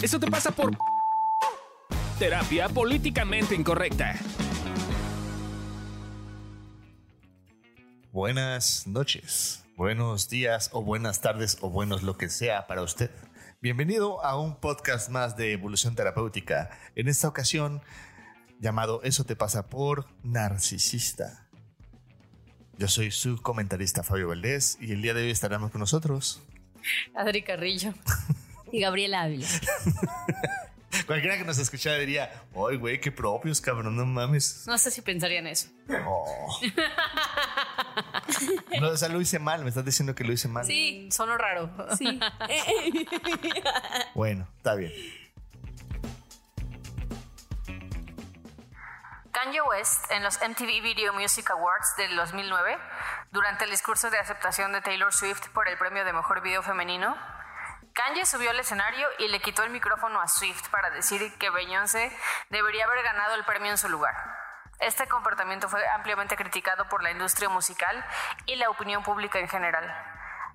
[0.00, 0.76] Eso te pasa por
[2.20, 4.14] terapia políticamente incorrecta.
[8.12, 13.10] Buenas noches, buenos días o buenas tardes o buenos lo que sea para usted.
[13.60, 16.70] Bienvenido a un podcast más de evolución terapéutica.
[16.94, 17.82] En esta ocasión
[18.60, 21.48] llamado Eso te pasa por narcisista.
[22.78, 26.40] Yo soy su comentarista Fabio Valdés y el día de hoy estaremos con nosotros.
[27.16, 27.94] Adri Carrillo.
[28.72, 29.46] Y Gabriela Ávila.
[31.06, 33.96] Cualquiera que nos escuchara diría, ¡ay, güey, qué propios, cabrón!
[33.96, 34.64] No mames.
[34.66, 35.68] No sé si pensarían eso.
[36.06, 36.60] Oh.
[38.80, 40.64] No, o sea, lo hice mal, me estás diciendo que lo hice mal.
[40.64, 41.70] Sí, sonó raro.
[41.96, 42.20] Sí.
[44.14, 44.92] Bueno, está bien.
[49.32, 52.78] Kanye West en los MTV Video Music Awards del 2009,
[53.32, 57.16] durante el discurso de aceptación de Taylor Swift por el premio de Mejor Video Femenino,
[57.98, 62.16] Kanye subió al escenario y le quitó el micrófono a Swift para decir que Beyoncé
[62.48, 64.14] debería haber ganado el premio en su lugar.
[64.78, 68.06] Este comportamiento fue ampliamente criticado por la industria musical
[68.46, 69.84] y la opinión pública en general.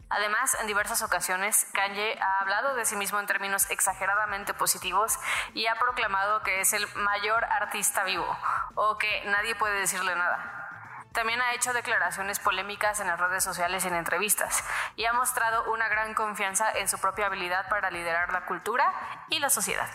[0.09, 5.19] Además, en diversas ocasiones, Kanye ha hablado de sí mismo en términos exageradamente positivos
[5.53, 8.37] y ha proclamado que es el mayor artista vivo
[8.75, 10.72] o que nadie puede decirle nada.
[11.13, 14.63] También ha hecho declaraciones polémicas en las redes sociales y en entrevistas
[14.95, 18.91] y ha mostrado una gran confianza en su propia habilidad para liderar la cultura
[19.29, 19.87] y la sociedad.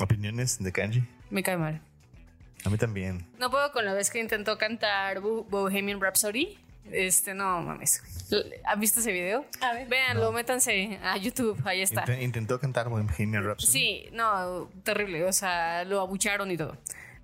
[0.00, 1.04] ¿Opiniones de Kanji?
[1.30, 1.80] Me cae mal.
[2.64, 3.28] A mí también.
[3.38, 6.58] No puedo con la vez que intentó cantar Bo- Bohemian Rhapsody.
[6.90, 8.02] Este, no mames.
[8.64, 9.46] ¿Han visto ese video?
[9.60, 9.88] A ver.
[9.88, 12.04] Véanlo, métanse a YouTube, ahí está.
[12.06, 13.72] Int- intentó cantar Bohemian Rhapsody.
[13.72, 15.24] Sí, no, terrible.
[15.24, 16.76] O sea, lo abucharon y todo.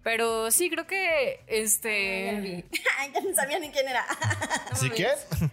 [0.05, 2.64] Pero sí, creo que este.
[2.98, 4.06] Ay, ya no sabía ni quién era.
[4.75, 5.09] ¿Sí qué?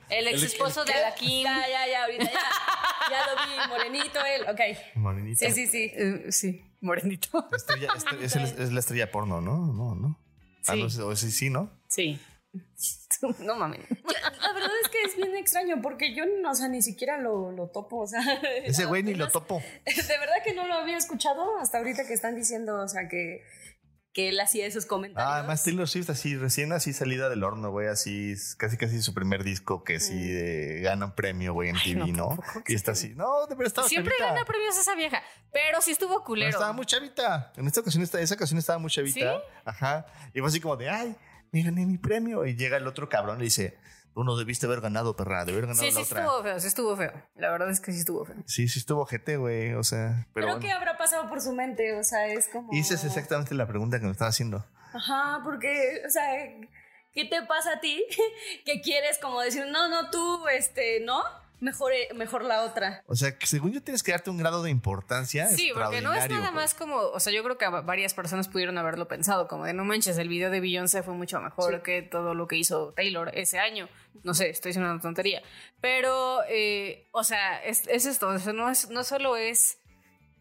[0.10, 1.44] El ex esposo de Alakin.
[1.44, 2.40] Ya, ya, ya, ahorita ya.
[3.10, 4.44] Ya lo vi, morenito él.
[4.50, 4.96] Ok.
[4.96, 5.46] Morenita.
[5.48, 5.92] Sí, sí, sí.
[5.96, 7.48] Eh, sí, morenito.
[7.52, 7.90] Estrella-
[8.22, 9.58] es, el- es la estrella porno, ¿no?
[9.74, 10.20] No, no.
[10.68, 11.00] Ah, Sí.
[11.00, 11.72] no sí, sí, ¿no?
[11.88, 12.20] Sí.
[13.40, 13.80] No mames.
[13.90, 17.52] La verdad es que es bien extraño porque yo, no, o sea, ni siquiera lo,
[17.52, 18.22] lo topo, o sea.
[18.64, 19.62] Ese güey ni lo topo.
[19.86, 23.44] De verdad que no lo había escuchado hasta ahorita que están diciendo, o sea, que,
[24.14, 25.30] que él hacía esos comentarios.
[25.30, 29.14] Ah, además Taylor Swift así recién así salida del horno, güey, así casi casi su
[29.14, 33.14] primer disco que sí eh, gana un premio, güey, en TV, no, Y está así,
[33.16, 34.34] no, de verdad estaba Siempre chavita.
[34.36, 35.22] gana premios esa vieja.
[35.52, 36.50] Pero sí estuvo No, culero.
[36.52, 37.52] estaba muy chavita.
[37.58, 39.42] En esta ocasión, esta, esa ocasión estaba muy chavita.
[39.66, 40.06] Ajá.
[40.34, 41.16] Y fue así como de, ay,
[41.56, 42.46] me gané mi premio.
[42.46, 43.78] Y llega el otro cabrón y le dice,
[44.14, 46.22] tú no debiste haber ganado, perra, debiste haber ganado Sí, sí la otra.
[46.22, 47.14] estuvo feo, sí estuvo feo.
[47.36, 48.36] La verdad es que sí estuvo feo.
[48.46, 49.74] Sí, sí estuvo gente, güey.
[49.74, 50.60] O sea, pero Pero bueno.
[50.60, 51.98] ¿qué habrá pasado por su mente?
[51.98, 52.74] O sea, es como.
[52.74, 54.66] Es exactamente la pregunta que me estaba haciendo.
[54.94, 56.24] Ajá, porque, o sea,
[57.14, 58.04] ¿qué te pasa a ti?
[58.66, 61.24] que quieres como decir, no, no, tú, este, no,
[61.60, 63.04] mejor, eh, mejor la otra.
[63.08, 65.48] O sea, que según yo tienes que darte un grado de importancia.
[65.48, 68.78] Sí, porque no es nada más como, o sea, yo creo que varias personas pudieron
[68.78, 72.34] haberlo pensado, como de no manches, el video de Beyoncé fue mucho mejor que todo
[72.34, 73.90] lo que hizo Taylor ese año.
[74.24, 75.42] No sé, estoy diciendo una tontería.
[75.82, 79.78] Pero, eh, o sea, es, es esto, o sea, no, es, no solo es,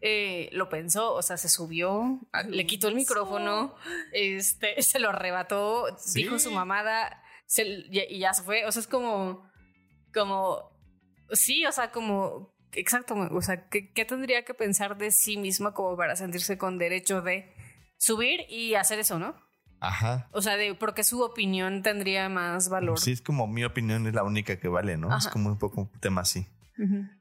[0.01, 3.75] eh, lo pensó, o sea, se subió, le quitó el micrófono,
[4.11, 6.23] este, se lo arrebató, Sí.
[6.23, 8.65] dijo su mamada, se- y, y ya se fue.
[8.65, 9.49] O sea, es como,
[10.13, 10.71] como,
[11.31, 15.73] sí, o sea, como, exacto, o sea, ¿qué, qué tendría que pensar de sí misma
[15.73, 17.53] como para sentirse con derecho de
[17.97, 19.35] subir y hacer eso, no?
[19.79, 20.29] Ajá.
[20.31, 22.99] O sea, de porque su opinión tendría más valor.
[22.99, 25.15] Sí, es como mi opinión es la única que vale, ¿no?
[25.15, 26.47] Es como un poco un tema así.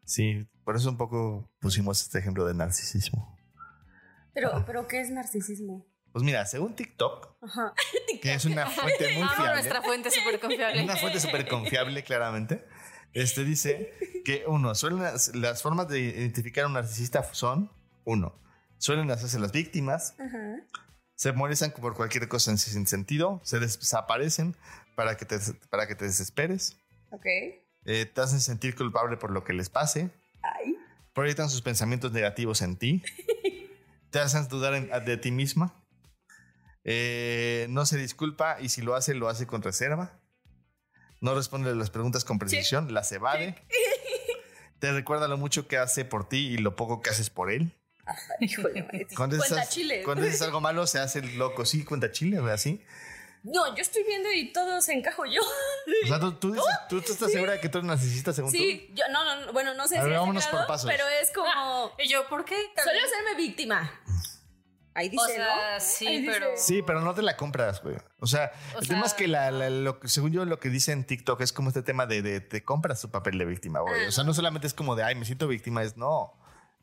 [0.04, 3.36] Sí, por eso un poco pusimos este ejemplo de narcisismo.
[4.32, 5.86] Pero, pero ¿qué es narcisismo?
[6.12, 7.72] Pues mira, según TikTok, Ajá.
[8.22, 10.84] que es una fuente muy Amo fiable, nuestra fuente súper confiable.
[10.84, 12.64] una fuente súper confiable, claramente,
[13.14, 13.92] este dice
[14.24, 17.70] que uno, suelen las, las formas de identificar a un narcisista son,
[18.04, 18.34] uno,
[18.78, 20.56] suelen hacerse las víctimas, Ajá.
[21.14, 24.56] se molestan por cualquier cosa en- sin sentido, se desaparecen
[24.96, 25.38] para que te,
[25.70, 26.76] para que te desesperes,
[27.10, 27.26] Ok.
[27.26, 30.10] eh, te hacen sentir culpable por lo que les pase,
[30.42, 30.76] Ay.
[31.12, 33.02] proyectan sus pensamientos negativos en ti,
[34.10, 35.74] te hacen dudar en- de ti misma,
[36.84, 40.18] eh, no se disculpa y si lo hace, lo hace con reserva,
[41.24, 43.54] no responde a las preguntas con precisión, las evade,
[44.78, 47.72] te recuerda lo mucho que hace por ti y lo poco que haces por él.
[48.40, 48.86] Híjole.
[49.16, 50.02] Cuando Cuenta chile.
[50.04, 51.64] cuando dices algo malo, se hace el loco.
[51.64, 52.84] Sí, cuenta chile, güey, así.
[53.42, 55.40] No, yo estoy viendo y todo se encajo yo.
[56.04, 58.50] O sea, tú, tú, dices- tú- tú estás segura de que tú eres narcisista según
[58.50, 60.90] Sí, yo, no, no, no, bueno, no sé A si ver, vámonos por pasos.
[60.90, 61.92] pero es como...
[61.98, 62.56] Y yo, ¿por qué?
[62.82, 64.00] Suelo hacerme víctima.
[64.94, 65.80] Ahí dice, O sea, ¿no?
[65.80, 66.32] sí, Ahí dice.
[66.32, 67.96] pero- Sí, pero no te la compras, güey.
[68.20, 70.68] O sea, O el tema es sea- que la, la- lo según yo lo que
[70.70, 73.80] dice en TikTok es como este tema de, de te compras tu papel de víctima,
[73.80, 74.06] güey.
[74.06, 76.32] O sea, no solamente es como de, ay, me siento víctima, es no,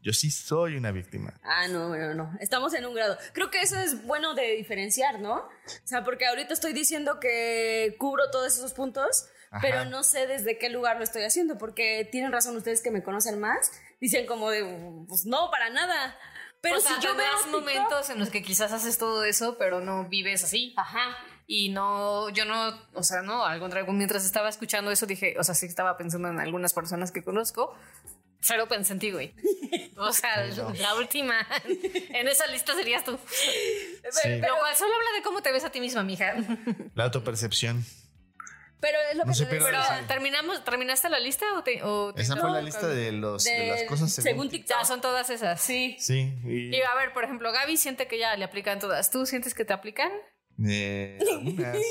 [0.01, 1.39] yo sí soy una víctima.
[1.43, 2.37] Ah, no, bueno, no.
[2.41, 3.17] Estamos en un grado.
[3.33, 5.35] Creo que eso es bueno de diferenciar, ¿no?
[5.35, 5.49] O
[5.85, 9.61] sea, porque ahorita estoy diciendo que cubro todos esos puntos, Ajá.
[9.61, 13.03] pero no sé desde qué lugar lo estoy haciendo, porque tienen razón ustedes que me
[13.03, 13.71] conocen más.
[14.01, 16.17] Dicen como de, pues no, para nada.
[16.61, 19.57] Pero o sea, si yo veo TikTok- momentos en los que quizás haces todo eso,
[19.57, 20.73] pero no vives así.
[20.77, 21.17] Ajá.
[21.47, 25.43] Y no, yo no, o sea, no, al contrario, mientras estaba escuchando eso dije, o
[25.43, 27.75] sea, sí estaba pensando en algunas personas que conozco,
[28.39, 29.33] cero pensé en ti, güey.
[29.97, 30.45] O sea,
[30.79, 31.35] la última,
[31.65, 33.17] en esa lista serías tú.
[34.11, 34.29] Sí.
[34.37, 36.35] Lo cual solo habla de cómo te ves a ti misma, mija.
[36.95, 37.83] La autopercepción.
[38.81, 39.67] Pero es lo No que te decía.
[39.93, 43.43] Pero, ¿terminamos, ¿terminaste la lista o te, o te- Esa fue la lista de, los,
[43.43, 44.77] de, de- las cosas según, TikTok.
[44.79, 45.61] Ya son todas esas.
[45.61, 45.95] Sí.
[45.99, 49.11] Sí, y, Y a ver, por ejemplo, Gaby siente que ya le aplican todas.
[49.11, 50.11] ¿Tú sientes que te aplican?
[50.67, 51.77] eh, algunas.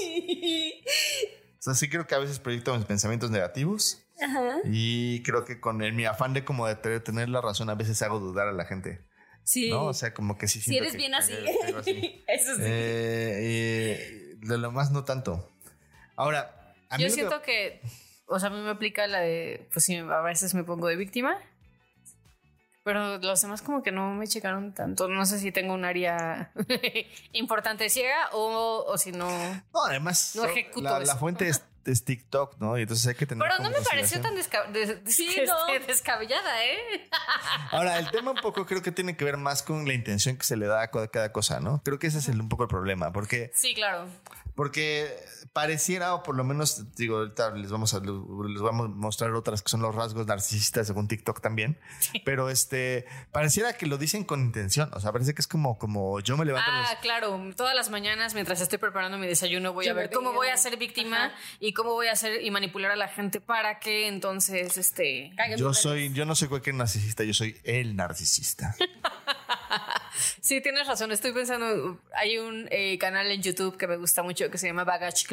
[1.58, 4.56] O sea, sí creo que a veces proyecto mis pensamientos negativos Ajá.
[4.64, 8.00] y creo que con el, mi afán de como de tener- la razón a veces
[8.00, 9.04] hago dudar a la gente,
[9.44, 9.68] Sí.
[9.68, 9.84] ¿no?
[9.84, 11.34] O sea, como que sí si eres que- bien así.
[11.76, 12.24] así.
[12.28, 12.62] Eso sí.
[12.64, 15.52] Eh, eh, de lo más no tanto.
[16.16, 16.59] Ahora,
[16.90, 17.80] a mí Yo que- siento que,
[18.26, 20.96] o sea, a mí me aplica la de, pues sí, a veces me pongo de
[20.96, 21.36] víctima,
[22.82, 25.06] pero los demás como que no me checaron tanto.
[25.08, 26.50] No sé si tengo un área
[27.32, 29.28] importante ciega o, o si no.
[29.72, 32.78] No, además, No ejecuto la, fuente es, es TikTok, ¿no?
[32.78, 33.46] Y entonces hay que tener.
[33.46, 35.66] Pero no me pareció tan desca- des- Sí, des- no.
[35.86, 37.08] descabellada, ¿eh?
[37.70, 40.44] Ahora, el tema un poco creo que tiene que ver más con la intención que
[40.44, 41.82] se le da a cada cosa, ¿no?
[41.84, 44.06] Creo que ese es el- un poco el problema, porque, Sí, claro.
[44.56, 45.14] porque
[45.52, 49.62] pareciera, o por lo menos, digo, ahorita les vamos a, les vamos a mostrar otras
[49.62, 51.78] que son los rasgos narcisistas según TikTok también,
[52.24, 56.20] pero este, pareciera que lo dicen con intención, o sea, parece que es como, como
[56.20, 57.40] yo me levanto Ah, claro.
[57.56, 60.56] Todas las mañanas, mientras estoy preparando mi desayuno, voy Yo a ver cómo voy a
[60.56, 61.34] ser víctima Ajá.
[61.58, 65.32] y cómo voy a hacer y manipular a la gente para que entonces, este...
[65.56, 68.76] Yo soy, yo no soy cualquier narcisista, yo soy el narcisista.
[70.40, 71.12] Sí, tienes razón.
[71.12, 74.84] Estoy pensando, hay un eh, canal en YouTube que me gusta mucho que se llama
[74.84, 75.26] Baggage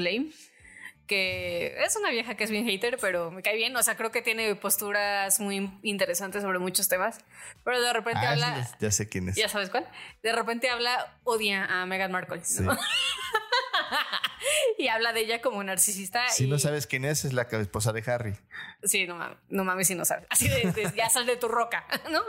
[1.08, 3.74] Que es una vieja que es bien hater, pero me cae bien.
[3.78, 7.20] O sea, creo que tiene posturas muy interesantes sobre muchos temas,
[7.64, 8.66] pero de repente Ah, habla...
[8.66, 9.36] sí, ya sé quién es.
[9.38, 9.88] ¿Ya sabes cuál?
[10.22, 12.40] De repente habla, odia a Meghan Markle.
[12.40, 12.44] ¿no?
[12.44, 12.66] Sí.
[14.78, 16.28] y habla de ella como narcisista.
[16.30, 18.36] Si y- no sabes quién es, es la esposa de Harry.
[18.84, 20.26] Sí, no mames, no mames si no sabes.
[20.30, 22.22] Así de, de- ya sal de tu roca, ¿no?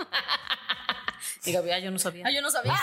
[1.45, 2.23] Digo, ya yo no sabía.
[2.27, 2.75] Ah, yo no sabía.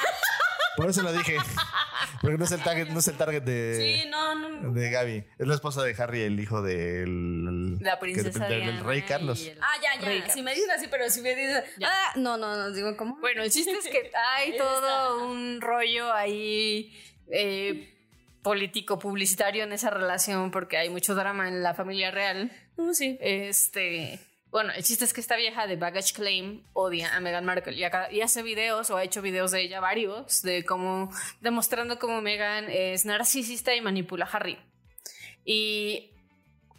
[0.77, 1.38] Por eso lo dije.
[2.22, 4.72] Porque no es el target, no es el target de, Sí, no, no.
[4.72, 5.24] de Gaby.
[5.38, 9.45] Es la esposa de Harry, el hijo del, La princesa que- del, rey Carlos.
[9.45, 10.06] el- Ah, ya, ya.
[10.07, 11.63] Rey Si me dicen así, pero si me dicen.
[11.83, 12.72] Ah, no, no, no.
[12.72, 13.18] Digo, ¿cómo?
[13.19, 16.94] Bueno, el chiste es que hay todo un rollo ahí
[17.31, 17.94] eh,
[18.42, 22.51] político publicitario en esa relación porque hay mucho drama en la familia real.
[22.77, 23.18] Uh, sí.
[23.22, 24.19] Este,
[24.56, 27.84] bueno, el chiste es que esta vieja de Baggage Claim odia a Meghan Markle y,
[27.84, 31.12] acá- y hace videos o ha hecho videos de ella varios de cómo
[31.42, 34.57] demostrando cómo Meghan es narcisista y manipula a Harry.
[35.44, 36.10] Y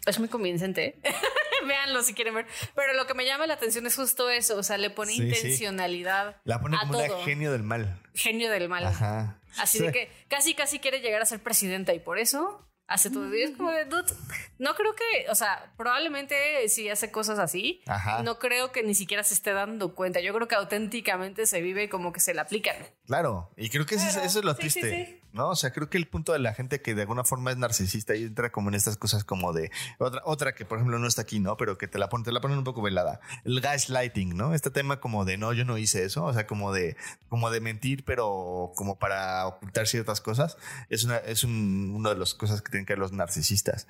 [0.06, 0.98] es muy convincente.
[1.66, 2.46] Véanlo si quieren ver.
[2.74, 4.56] Pero lo que me llama la atención es justo eso.
[4.56, 5.24] O sea, le pone Sí, sí.
[5.26, 6.36] intencionalidad.
[6.44, 7.04] La pone a como todo.
[7.16, 8.00] una genio del mal.
[8.14, 8.86] Genio del mal.
[8.86, 9.38] Ajá.
[9.58, 9.84] Así Sí.
[9.84, 13.34] de que casi, casi quiere llegar a ser presidenta y por eso hace todo.
[13.34, 14.12] Y es como de, dude,
[14.58, 18.22] no creo que, o sea, probablemente si hace cosas así, Ajá.
[18.22, 20.20] no creo que ni siquiera se esté dando cuenta.
[20.20, 22.76] Yo creo que auténticamente se vive como que se le aplican.
[23.06, 23.50] Claro.
[23.56, 25.06] Y creo que eso, es- eso es lo Sí, sí, triste.
[25.06, 25.22] sí.
[25.32, 25.50] ¿No?
[25.50, 28.14] O sea, creo que el punto de la gente que de alguna forma es narcisista
[28.14, 31.20] y entra como en estas cosas como de otra, otra que por ejemplo no está
[31.22, 31.58] aquí, ¿no?
[31.58, 33.20] Pero que te la ponen, te la ponen un poco velada.
[33.44, 34.54] El gaslighting, ¿no?
[34.54, 36.24] Este tema como de no, yo no hice eso.
[36.24, 36.96] O sea, como de,
[37.28, 40.56] como de mentir, pero como para ocultar ciertas cosas.
[40.88, 43.86] Es una, es un, una de las cosas que tienen que ver los narcisistas.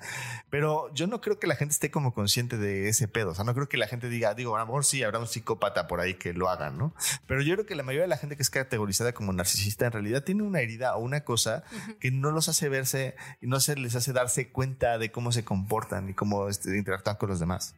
[0.49, 3.29] Pero yo no creo que la gente esté como consciente de ese pedo.
[3.29, 5.27] O sea, no creo que la gente diga, digo, a lo mejor sí habrá un
[5.27, 6.93] psicópata por ahí que lo hagan, ¿no?
[7.25, 9.91] Pero yo creo que la mayoría de la gente que es categorizada como narcisista en
[9.91, 11.63] realidad tiene una herida o una cosa
[11.99, 15.43] que no los hace verse y no se les hace darse cuenta de cómo se
[15.43, 17.75] comportan y cómo este, interactúan con los demás.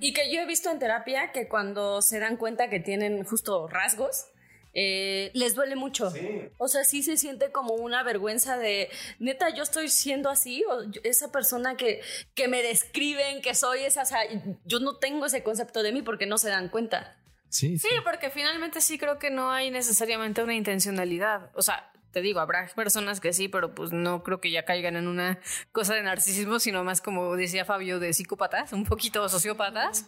[0.00, 3.68] Y que yo he visto en terapia que cuando se dan cuenta que tienen justo
[3.68, 4.26] rasgos,
[4.74, 6.12] eh, les duele mucho.
[6.58, 10.84] O sea, sí se siente como una vergüenza de, neta, yo estoy siendo así, o
[10.84, 12.00] yo- esa persona que,
[12.34, 14.20] que me describen que soy esa, o sea,
[14.64, 17.16] yo no tengo ese concepto de mí porque no se dan cuenta.
[17.48, 21.50] Sí, Sí, porque finalmente sí creo que no hay necesariamente una intencionalidad.
[21.54, 24.96] O sea, te digo, habrá personas que sí, pero pues no creo que ya caigan
[24.96, 25.38] en una
[25.72, 30.06] cosa de narcisismo, sino más como decía Fabio, de psicópatas, un poquito sociópatas.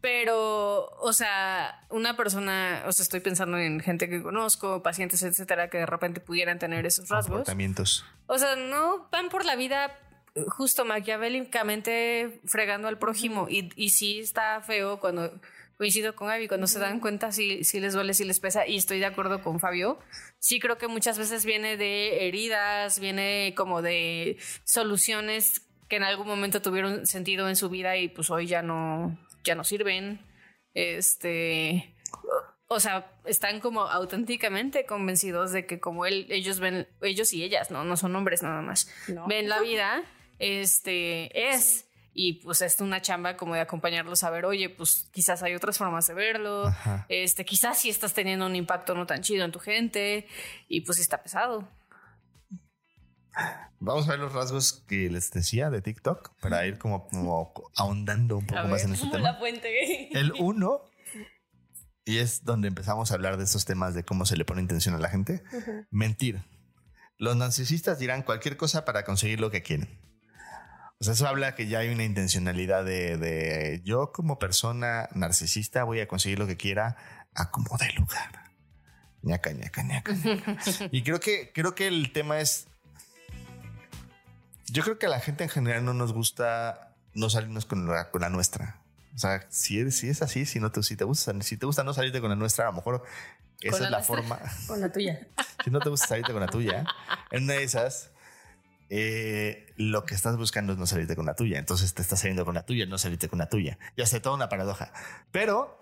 [0.00, 5.70] Pero, o sea, una persona, o sea, estoy pensando en gente que conozco, pacientes, etcétera,
[5.70, 7.38] que de repente pudieran tener esos rasgos.
[7.38, 8.04] Comportamientos.
[8.28, 9.98] O sea, no van por la vida
[10.36, 13.48] eh, justo maquiavélicamente fregando al prójimo.
[13.50, 15.32] Y, y sí está feo cuando
[15.78, 18.76] coincido con Abby, cuando se dan cuenta si, si les duele, si les pesa, y
[18.76, 19.98] estoy de acuerdo con Fabio.
[20.40, 26.26] Sí creo que muchas veces viene de heridas, viene como de soluciones que en algún
[26.26, 30.20] momento tuvieron sentido en su vida y pues hoy ya no, ya no sirven.
[30.74, 31.94] Este,
[32.66, 37.70] o sea, están como auténticamente convencidos de que como él, ellos ven, ellos y ellas,
[37.70, 39.26] no, no son hombres nada más, No.
[39.26, 40.02] ven la vida,
[40.38, 41.87] este, es.
[42.20, 45.78] Y pues es una chamba como de acompañarlos a ver, oye, pues quizás hay otras
[45.78, 47.06] formas de verlo, Ajá.
[47.08, 50.26] este, quizás sí estás teniendo un impacto no tan chido en tu gente,
[50.66, 51.68] y pues sí está pesado.
[53.78, 58.38] Vamos a ver los rasgos que les decía de TikTok para ir como, como ahondando
[58.38, 58.86] un poco A más ver.
[58.86, 59.20] en este tema.
[59.20, 60.08] la fuente.
[60.18, 60.80] El uno,
[62.04, 64.96] y es donde empezamos a hablar de estos temas de cómo se le pone intención
[64.96, 65.44] a la gente,
[65.92, 66.42] mentir.
[67.16, 70.07] Los narcisistas dirán cualquier cosa para conseguir lo que quieren.
[71.00, 75.84] O sea, eso habla que ya hay una intencionalidad de, de yo como persona narcisista
[75.84, 76.96] voy a conseguir lo que quiera
[77.34, 78.48] a como de lugar.
[79.22, 80.16] Ñaca, ñaca, ñaca.
[80.90, 82.66] y creo que, creo que el tema es.
[84.66, 88.10] Yo creo que a la gente en general no nos gusta no salirnos con la,
[88.10, 88.82] con la nuestra.
[89.14, 91.66] O sea, si es, si es así, si no te, si te gusta, si te
[91.66, 93.02] gusta no salirte con la nuestra, a lo mejor
[93.60, 94.16] esa la es la nuestra.
[94.16, 94.40] forma.
[94.66, 95.26] Con la tuya.
[95.64, 96.84] Si no te gusta salirte con la tuya,
[97.32, 98.12] en una de esas,
[98.90, 101.58] eh, lo que estás buscando es no salirte con la tuya.
[101.58, 103.78] Entonces te estás saliendo con la tuya, no salirte con la tuya.
[103.96, 104.92] Ya sé, toda una paradoja.
[105.30, 105.78] Pero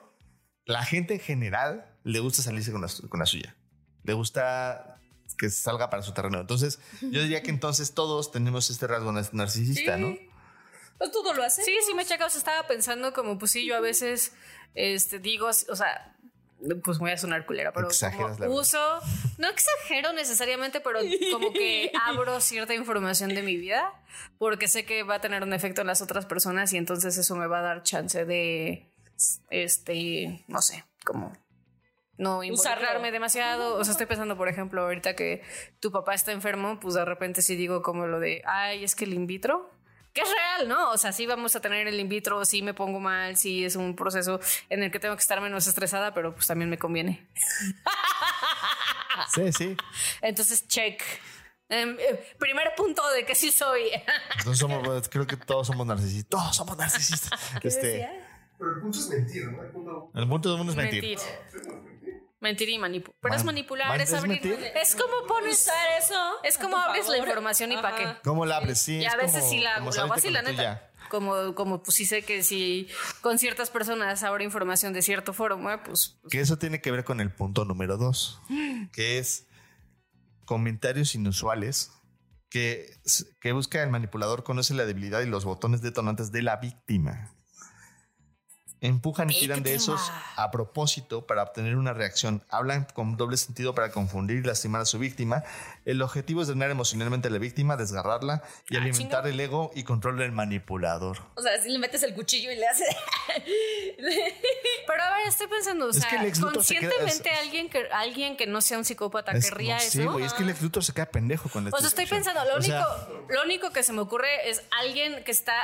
[0.65, 3.57] la gente en general le gusta salirse con la, con la suya.
[4.05, 5.01] Le gusta
[5.39, 6.41] que salga para su terreno.
[6.41, 10.17] Entonces, yo diría que entonces todos tenemos este rasgo nar- narcisista, ¿no?
[10.99, 11.63] Pues todo lo hace.
[11.63, 14.33] Sí, sí me checa, o sea, estaba pensando como, pues sí, yo a veces,
[14.75, 16.16] este, digo, o sea,
[16.83, 18.79] pues voy a sonar culera, pero Exageras como uso,
[19.39, 21.01] no exagero necesariamente, pero
[21.33, 23.93] como que abro cierta información de mi vida,
[24.39, 27.37] porque sé que va a tener un efecto en las otras personas y entonces eso
[27.37, 28.91] me va a dar chance de,
[29.51, 31.33] este, no sé, como
[32.19, 33.13] no involucrarme Usarlo.
[33.13, 33.75] demasiado.
[33.77, 35.43] O sea, estoy pensando, por ejemplo, ahorita que
[35.81, 39.05] tu papá está enfermo, pues de repente sí digo como lo de, ay, es que
[39.05, 39.71] el in vitro,
[40.17, 40.93] que es real, ¿no?
[40.93, 43.77] O sea, sí vamos a tener el in vitro, sí me pongo mal, sí es
[43.77, 47.29] un proceso en el que tengo que estar menos estresada, pero pues también me conviene.
[49.35, 49.77] Sí, sí.
[50.21, 51.03] Entonces, check.
[51.71, 53.91] Em, eh, primer punto de que sí soy.
[54.37, 56.29] Entonces somos, creo que todos somos narcisistas.
[56.29, 57.31] Todos somos narcisistas.
[57.63, 58.29] Este, decía?
[58.59, 59.63] Pero el punto es mentir, ¿no?
[59.63, 60.11] El punto...
[60.15, 61.03] el punto del mundo es mentir.
[61.03, 61.96] Mentir.
[62.47, 63.17] Mentir y manipular.
[63.21, 64.41] Pero es Man- manipular, man- es es abrir.
[64.41, 64.73] mentir.
[64.81, 65.63] Es como pones.
[65.63, 66.15] Usar eso.
[66.45, 67.97] Es como abres la información y pa' Ajá.
[67.97, 68.23] qué.
[68.23, 68.79] ¿Cómo la hables?
[68.81, 70.91] Sí, Y a veces como- sí la, como la así, la neta.
[71.11, 72.89] Como, como pues sí sé que si
[73.21, 77.05] con ciertas personas abro información de cierto foro, pues, pues Que eso tiene que ver
[77.05, 78.41] con el punto número dos,
[78.93, 79.47] que es
[80.45, 81.93] comentarios inusuales
[82.51, 82.87] que,
[83.41, 87.33] que busca el manipulador, conoce la debilidad y los botones detonantes de la víctima.
[88.87, 90.01] Empujan y tiran de esos
[90.37, 92.43] a propósito para obtener una reacción.
[92.51, 95.43] Hablan con doble sentido para confundir y lastimar a su víctima.
[95.85, 99.83] El objetivo es drenar emocionalmente a la víctima, desgarrarla y Ah, alimentar el ego y
[99.85, 101.19] control del manipulador.
[101.35, 102.85] O sea, si le metes el cuchillo y le hace.
[104.87, 107.69] Pero a ver, estoy pensando, o Es sea, que el se queda- conscientemente es- alguien
[107.69, 109.91] que alguien que no sea un psicópata Es- querría no eso.
[109.91, 112.07] sé, güey, es que el ex Luthor se queda pendejo con la O sea, estoy
[112.07, 115.55] pensando, lo O sea, único, lo único que se me ocurre es alguien que está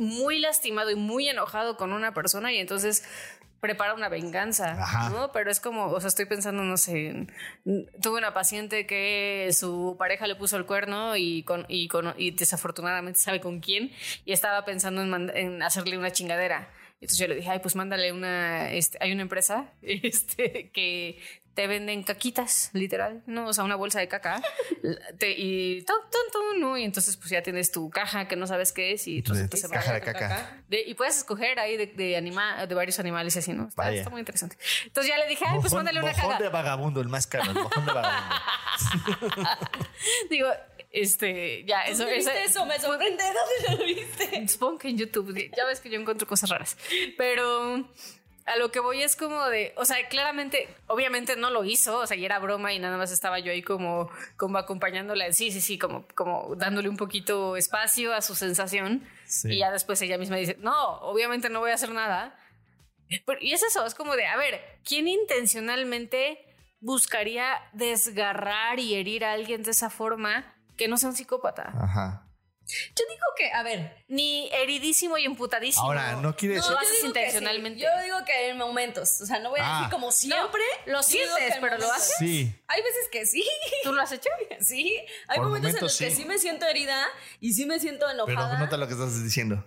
[0.00, 3.04] muy lastimado y muy enojado con una persona y entonces
[3.60, 5.10] prepara una venganza, Ajá.
[5.10, 5.32] ¿no?
[5.32, 7.26] Pero es como, o sea, estoy pensando, no sé,
[8.02, 12.30] tuve una paciente que su pareja le puso el cuerno y con, y con y
[12.30, 13.92] desafortunadamente sabe con quién
[14.24, 16.70] y estaba pensando en hacerle una chingadera.
[17.00, 21.18] Entonces yo le dije, ay, pues mándale una, este, hay una empresa este, que
[21.60, 23.48] te venden caquitas, literal, ¿no?
[23.48, 24.40] O sea, una bolsa de caca.
[25.18, 26.78] te- y ton, ton, ton, ¿no?
[26.78, 29.30] Y entonces pues ya tienes tu caja que no sabes qué es y te
[29.70, 30.62] caja de caca.
[30.68, 33.68] de- y puedes escoger ahí de, de, anima- de varios animales y así, ¿no?
[33.68, 33.98] Está, Vaya.
[33.98, 34.56] está muy interesante.
[34.86, 36.38] Entonces ya le dije, ay, pues Mojón- mándale una caga.
[36.38, 38.34] de vagabundo, el más caro, el mojón de vagabundo.
[40.30, 40.48] Digo,
[40.92, 42.64] este, ya, eso, ¿Dónde eso, eso?
[42.66, 43.22] Me sorprende.
[43.68, 44.48] ¿Dónde lo viste?
[44.48, 46.76] Supongo que en YouTube, ya ves que yo encuentro cosas raras.
[47.18, 47.86] Pero
[48.52, 52.06] a lo que voy es como de, o sea, claramente, obviamente no lo hizo, o
[52.06, 55.60] sea, y era broma y nada más estaba yo ahí como, como acompañándola, sí, sí,
[55.60, 59.06] sí, como, como dándole un poquito espacio a su sensación.
[59.24, 59.52] Sí.
[59.52, 62.36] Y ya después ella misma dice, no, obviamente no voy a hacer nada.
[63.26, 66.44] Pero- y es eso, es como de, a ver, ¿quién intencionalmente
[66.80, 71.72] buscaría desgarrar y herir a alguien de esa forma que no sea un psicópata?
[71.80, 72.26] Ajá.
[72.96, 75.84] Yo digo que, a ver, Ni heridísimo y emputadísimo.
[75.84, 76.72] Ahora, no quiere No, decir.
[76.74, 77.06] lo yo haces sí.
[77.06, 77.80] intencionalmente.
[77.80, 79.78] Yo digo que en momentos, o sea, no voy a Ah.
[79.82, 80.62] decir como siempre.
[80.86, 82.14] lo yo digo sientes, pero lo haces.
[82.18, 82.52] Sí.
[82.68, 83.44] Hay veces que sí,
[83.84, 84.28] ¿Tú lo has hecho?
[84.60, 84.96] sí.
[85.28, 86.24] Hay Por momentos, momentos, en los que sí.
[86.28, 87.06] me siento herida
[87.40, 88.58] y sí me siento Pero enojada.
[88.58, 89.64] nota lo que estás diciendo.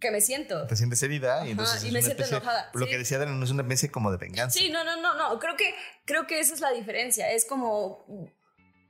[0.00, 0.66] Que me siento.
[0.66, 1.82] Te sientes herida y entonces.
[1.84, 2.90] y me siento especie- enojada, Lo sí.
[2.90, 4.58] que decía Adriana no es una especie como de venganza.
[4.58, 5.38] Sí, no, no, no, no.
[5.38, 5.74] Creo que,
[6.04, 7.30] creo que esa es la diferencia.
[7.32, 8.04] Es como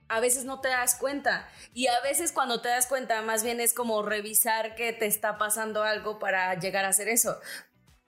[0.09, 1.47] a veces no te das cuenta.
[1.73, 5.37] Y a veces cuando te das cuenta, más bien es como revisar que te está
[5.37, 7.37] pasando algo para llegar a hacer eso.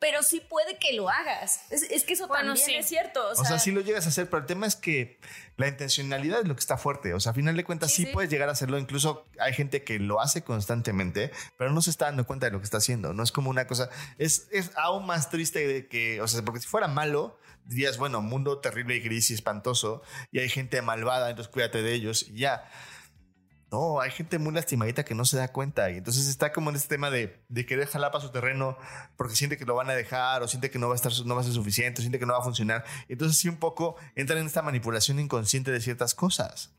[0.02, 1.70] Pero sí puede que lo hagas.
[1.72, 2.74] Es, es que eso Bueno, también sí.
[2.76, 3.22] es cierto.
[3.28, 5.20] O O sea, sea, sí lo llegas a hacer, pero el tema es que
[5.58, 7.14] la intencionalidad es lo que está fuerte.
[7.14, 8.14] O sea, a final de cuentas sí, Sí, sí.
[8.14, 8.78] puedes llegar a hacerlo.
[8.78, 12.60] Incluso hay gente que lo hace constantemente, pero no se está dando cuenta de lo
[12.60, 13.12] que está haciendo.
[13.14, 13.90] No es como una cosa.
[14.18, 18.22] Es, es aún más triste de que, o sea, porque si fuera malo, dirías, bueno,
[18.22, 20.02] mundo terrible y gris y espantoso,
[20.32, 22.66] y hay gente malvada, entonces cuídate de ellos y ya.
[23.72, 26.76] No, hay gente muy lastimadita que no se da cuenta y entonces está como en
[26.76, 28.76] este tema de, de querer jalar para su terreno
[29.16, 31.36] porque siente que lo van a dejar o siente que no va a estar no
[31.36, 32.84] va a ser suficiente, o siente que no va a funcionar.
[33.08, 36.74] Entonces sí un poco entran en esta manipulación inconsciente de ciertas cosas.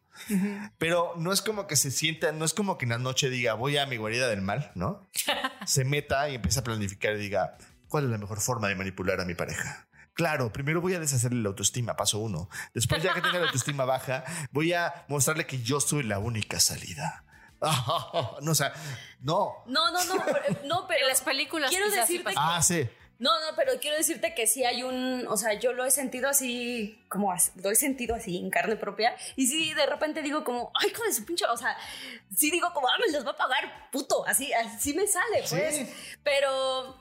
[0.78, 3.54] Pero no es como que se sienta, no es como que en la noche diga
[3.54, 5.08] voy a mi guarida del mal, ¿no?
[5.66, 7.56] se meta y empieza a planificar y diga
[7.88, 9.86] cuál es la mejor forma de manipular a mi pareja.
[10.20, 12.50] Claro, primero voy a deshacerle la autoestima, paso uno.
[12.74, 14.22] Después, ya que tenga la autoestima baja,
[14.52, 17.24] voy a mostrarle que yo soy la única salida.
[18.42, 18.74] No, o sea,
[19.22, 19.64] no.
[19.64, 22.56] No, no, no, pero, no, pero En las películas quiero sí decirte pasa.
[22.56, 22.86] Ah, sí.
[23.18, 26.28] No, no, pero quiero decirte que sí hay un, o sea, yo lo he sentido
[26.28, 29.16] así, como he sentido así en carne propia.
[29.36, 31.76] Y sí, de repente digo como, ay, con su pinche, o sea,
[32.36, 35.86] sí digo como, ah, me los va a pagar, puto, así, así me sale, pues.
[36.22, 36.98] Pero,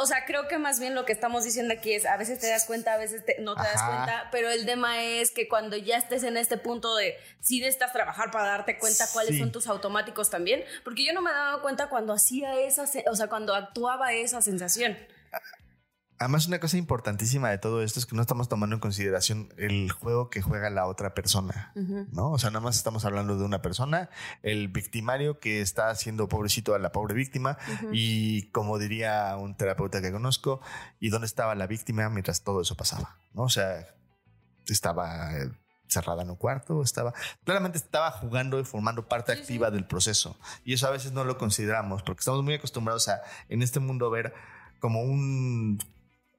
[0.00, 2.48] o sea, creo que más bien lo que estamos diciendo aquí es, a veces te
[2.48, 3.86] das cuenta, a veces te- no te das Ajá.
[3.88, 7.92] cuenta, pero el tema es que cuando ya estés en este punto de, sí necesitas
[7.92, 9.40] trabajar para darte cuenta cuáles Sí.
[9.40, 13.26] son tus automáticos también, porque yo no me daba cuenta cuando hacía esa, o sea,
[13.26, 14.96] cuando actuaba esa sensación.
[16.18, 19.92] Además, una cosa importantísima de todo esto es que no estamos tomando en consideración el
[19.92, 21.72] juego que juega la otra persona,
[22.10, 22.32] ¿no?
[22.32, 24.10] O sea, nada más estamos hablando de una persona,
[24.42, 27.56] el victimario que está haciendo pobrecito a la pobre víctima
[27.92, 30.60] y como diría un terapeuta que conozco,
[30.98, 33.16] ¿y dónde estaba la víctima mientras todo eso pasaba?
[33.32, 33.42] ¿No?
[33.42, 33.86] O sea,
[34.66, 35.52] estaba eh,
[35.86, 40.74] cerrada en un cuarto, estaba claramente estaba jugando y formando parte activa del proceso y
[40.74, 44.34] eso a veces no lo consideramos porque estamos muy acostumbrados a en este mundo ver
[44.80, 45.78] como un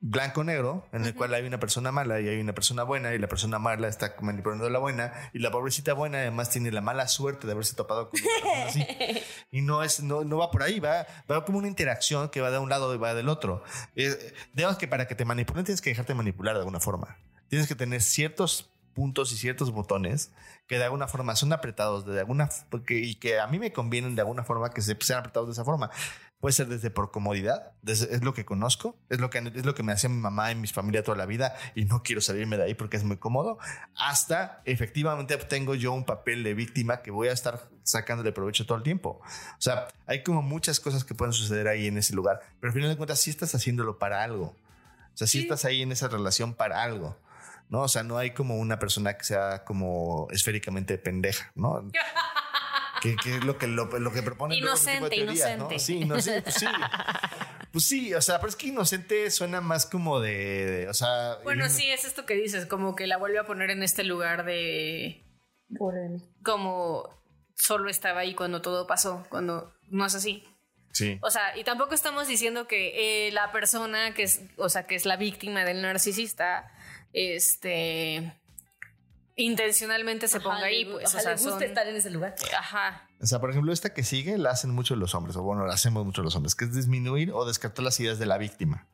[0.01, 3.17] blanco negro en el cual hay una persona mala y hay una persona buena y
[3.17, 6.79] la persona mala está manipulando a la buena y la pobrecita buena además tiene la
[6.79, 8.85] mala suerte de haberse topado con una así.
[9.51, 12.51] Y no es no, no va por ahí va, va como una interacción que va
[12.51, 13.63] de un lado y va del otro.
[13.95, 17.17] Eh, digamos que para que te manipulen tienes que dejarte manipular de alguna forma.
[17.49, 20.31] Tienes que tener ciertos puntos y ciertos botones
[20.67, 24.15] que de alguna forma son apretados de alguna porque, y que a mí me convienen
[24.15, 25.89] de alguna forma que se sean apretados de esa forma
[26.39, 29.75] Puede ser desde por comodidad, desde- es lo que conozco, es lo que, es lo
[29.75, 32.55] que me hacía mi mamá y mi familia toda la vida y no quiero salirme
[32.55, 33.57] de ahí porque es muy cómodo,
[33.97, 38.77] hasta efectivamente tengo yo un papel de víctima que voy a estar sacándole provecho todo
[38.77, 39.19] el tiempo.
[39.21, 42.73] O sea, hay como muchas cosas que pueden suceder ahí en ese lugar, pero al
[42.73, 44.55] final de cuentas sí estás haciéndolo para algo.
[45.13, 45.43] O sea, sí, Sí.
[45.43, 47.17] estás ahí en esa relación para algo.
[47.67, 47.81] ¿no?
[47.81, 51.83] O sea, no hay como una persona que sea como esféricamente pendeja, ¿no?
[53.01, 55.65] que, que es lo que, lo, lo que de Inocente, teorías, ¿no?
[55.71, 55.79] inocente.
[55.79, 56.65] Sí, inocente, pues sí.
[57.71, 60.31] Pues sí, o sea, pero es que inocente suena más como de,
[60.65, 61.37] de- o sea...
[61.43, 64.03] Bueno, in- sí, es esto que dices, como que la vuelve a poner en este
[64.03, 65.23] lugar de.
[66.43, 67.07] Como
[67.55, 70.43] solo estaba ahí cuando todo pasó, cuando no es así.
[70.93, 71.19] Sí.
[71.21, 74.95] O sea, y tampoco estamos diciendo que eh, la persona que es, o sea, que
[74.95, 76.71] es la víctima del narcisista,
[77.13, 78.33] este,
[79.43, 82.09] intencionalmente se ponga Ajá, ahí, pues, ajá, o sea, le gusta son- estar en ese
[82.09, 82.35] lugar.
[82.57, 83.07] Ajá.
[83.21, 85.73] O sea, por ejemplo, esta que sigue la hacen mucho los hombres, o bueno, la
[85.73, 88.85] hacemos mucho los hombres, que es disminuir o descartar las ideas de la víctima.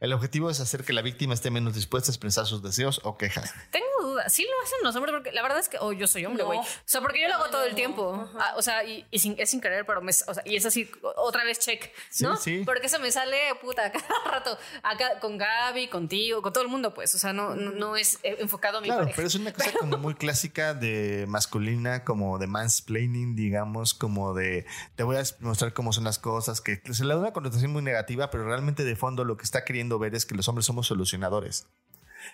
[0.00, 3.16] El objetivo es hacer que la víctima esté menos dispuesta a expresar sus deseos o
[3.18, 3.52] quejas.
[3.72, 3.86] Tengo
[4.28, 6.46] Sí lo hacen los hombres porque la verdad es que, oh, yo soy hombre, No.
[6.48, 6.58] güey.
[6.58, 8.30] O sea, porque yo lo hago No, todo el no, tiempo.
[8.38, 10.64] Ah, o sea, y, y sin, es sin querer, pero me, o sea, y es
[10.66, 12.36] así, otra vez check, Sí, ¿no?
[12.36, 12.62] sí.
[12.64, 14.58] Porque eso me sale, puta, cada rato.
[14.82, 17.14] Acá con Gaby, contigo, con todo el mundo, pues.
[17.14, 19.16] O sea, no, no, no es eh, enfocado a mi Claro, pareja.
[19.16, 24.66] pero es una cosa como muy clásica de masculina, como de mansplaining, digamos, como de
[24.96, 27.82] te voy a mostrar cómo son las cosas, que se le da una connotación muy
[27.82, 30.86] negativa, pero realmente de fondo lo que está queriendo ver es que los hombres somos
[30.86, 31.66] solucionadores.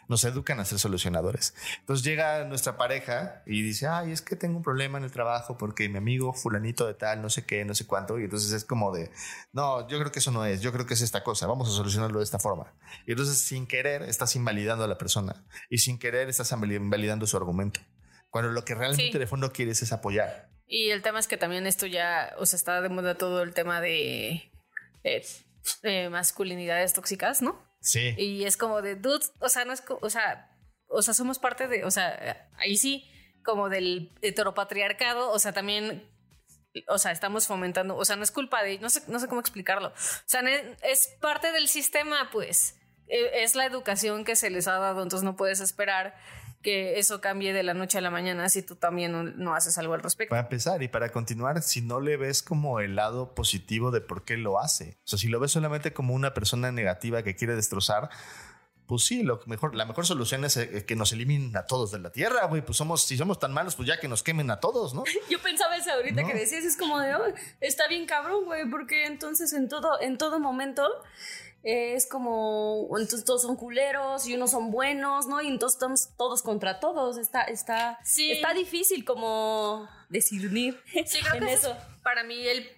[0.08, 1.54] Nos educan a ser solucionadores.
[1.80, 5.56] Entonces llega nuestra pareja y dice, ay, es que tengo un problema en el trabajo
[5.56, 8.18] porque mi amigo fulanito de tal, no sé qué, no sé cuánto.
[8.18, 9.10] Y entonces es como de,
[9.52, 11.72] no, yo creo que eso no es, yo creo que es esta cosa, vamos a
[11.72, 12.72] solucionarlo de esta forma.
[13.06, 17.36] Y entonces sin querer estás invalidando a la persona y sin querer estás invalidando su
[17.36, 17.80] argumento.
[18.30, 19.18] Cuando lo que realmente Sí.
[19.18, 20.50] de fondo quieres es apoyar.
[20.66, 23.54] Y el tema es que también esto ya, o sea, está de moda todo el
[23.54, 24.50] tema de
[25.04, 25.24] eh,
[25.82, 27.62] eh, masculinidades tóxicas, ¿no?
[27.84, 28.14] Sí.
[28.16, 30.50] Y es como de, dude, o sea, no es, o sea,
[30.88, 33.08] o sea, somos parte de, o sea, ahí sí,
[33.44, 36.08] como del heteropatriarcado, o sea, también,
[36.88, 39.40] o sea, estamos fomentando, o sea, no es culpa de, no sé, no sé cómo
[39.40, 39.92] explicarlo, o
[40.26, 40.40] sea,
[40.82, 45.24] es parte del sistema, pues, E- es la educación que se les ha dado, entonces
[45.24, 46.16] no puedes esperar
[46.64, 49.78] que eso cambie de la noche a la mañana si tú también no, no haces
[49.78, 50.30] algo al respecto.
[50.30, 54.24] Para empezar y para continuar, si no le ves como el lado positivo de por
[54.24, 57.54] qué lo hace, o sea, si lo ves solamente como una persona negativa que quiere
[57.54, 58.08] destrozar,
[58.86, 61.98] pues sí, lo mejor, la mejor solución es eh, que nos eliminen a todos de
[62.00, 62.60] la tierra, güey.
[62.60, 65.04] Pues somos, si somos tan malos, pues ya que nos quemen a todos, ¿no?
[65.30, 66.28] Yo pensaba eso ahorita No.
[66.28, 70.18] que decías, es como de, "Oh, está bien cabrón, güey, porque entonces en todo, en
[70.18, 70.86] todo momento
[71.64, 75.40] eh, es como, entonces todos son culeros y unos son buenos, ¿no?
[75.42, 77.16] Y entonces estamos todos contra todos.
[77.18, 78.32] Está, está, Sí.
[78.32, 81.70] está difícil como discernir Sí, creo en que eso.
[81.72, 82.68] es para mí el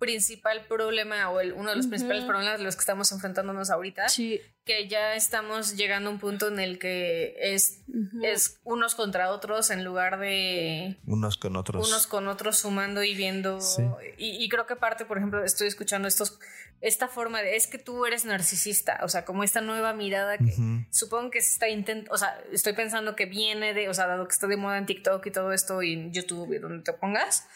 [0.00, 4.08] principal problema o el, uno de los principales problemas de los que estamos enfrentándonos ahorita,
[4.08, 4.40] Sí.
[4.64, 7.82] que ya estamos llegando a un punto en el que es,
[8.22, 11.86] es unos contra otros en lugar de Unos con otros.
[11.86, 13.60] unos con otros sumando y viendo.
[13.60, 13.82] Sí.
[14.18, 16.38] Y, y creo que parte, por ejemplo, estoy escuchando estos,
[16.80, 20.54] esta forma de es que tú eres narcisista, o sea, como esta nueva mirada que
[20.90, 24.26] supongo que se está intentando, o sea, estoy pensando que viene de, o sea, dado
[24.26, 26.94] que está de moda en TikTok y todo esto y en YouTube y donde te
[26.94, 27.46] pongas.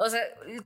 [0.00, 0.20] O sea,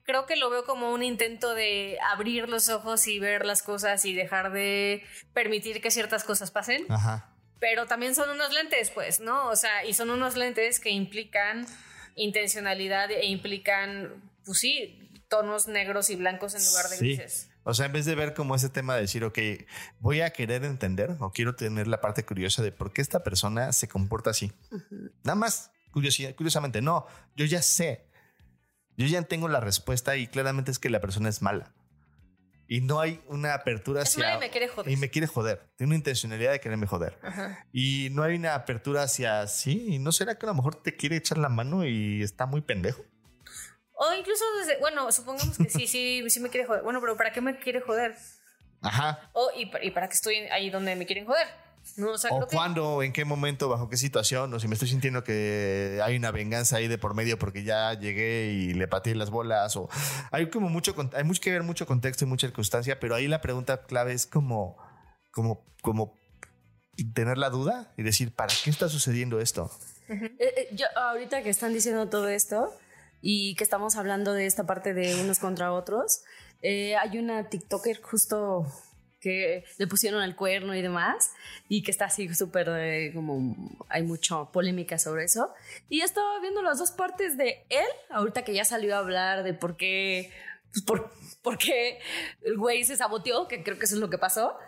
[0.05, 4.05] creo que lo veo como un intento de abrir los ojos y ver las cosas
[4.05, 7.35] y dejar de permitir que ciertas cosas pasen Ajá.
[7.59, 9.49] pero también son unos lentes, pues, ¿no?
[9.49, 11.67] O sea, y son unos lentes que implican
[12.15, 17.05] intencionalidad e implican, pues sí, tonos negros y blancos en lugar de Sí.
[17.17, 17.49] grises.
[17.65, 19.39] O sea, en vez de ver como ese tema de decir, ok,
[20.01, 23.73] voy a querer entender o quiero tener la parte curiosa de por qué esta persona
[23.73, 24.53] se comporta así.
[25.23, 28.05] Nada más, curiosidad, curiosamente, no, yo ya sé.
[28.97, 31.73] Yo ya tengo la respuesta y claramente es que la persona es mala.
[32.69, 34.37] Y no hay una apertura Es hacia...
[34.37, 34.91] y me quiere joder.
[34.91, 35.61] Y me quiere joder.
[35.77, 37.19] Tiene una intencionalidad de quererme joder.
[37.23, 37.67] Ajá.
[37.73, 39.87] Y no hay una apertura hacia sí.
[39.89, 42.63] ¿Y no será que a lo mejor te quiere echar la mano y está muy
[42.63, 43.05] pendejo?
[43.93, 46.83] O incluso desde, bueno, supongamos que sí, sí, sí me quiere joder.
[46.83, 48.17] Bueno, pero ¿para qué me quiere joder?
[48.81, 49.31] Ajá.
[49.33, 51.47] O, y, y para qué estoy ahí donde me quieren joder.
[51.97, 54.69] No, o sea, o creo que- cuándo, en qué momento, bajo qué situación, o si
[54.69, 58.75] me estoy sintiendo que hay una venganza ahí de por medio porque ya llegué y
[58.75, 59.89] le pateé las bolas, o
[60.31, 63.41] hay como mucho, hay mucho que ver, mucho contexto y mucha circunstancia, pero ahí la
[63.41, 64.77] pregunta clave es como,
[65.33, 66.15] como, como
[67.15, 69.71] tener la duda y decir, ¿para qué está sucediendo esto?
[70.09, 72.73] Eh, eh, yo, ahorita que están diciendo todo esto
[73.21, 76.23] y que estamos hablando de esta parte de unos contra otros,
[76.61, 78.67] eh, hay una TikToker justo
[79.23, 81.31] que le pusieron el cuerno y demás
[81.69, 83.57] y que está así súper eh, como
[83.89, 85.55] hay mucha polémica sobre eso.
[85.89, 89.55] Y estaba viendo las dos partes de él ahorita que ya salió a hablar de
[89.55, 90.31] por qué
[90.73, 92.01] pues, por, por qué
[92.43, 94.59] el güey se saboteó que creo que eso es lo que pasó.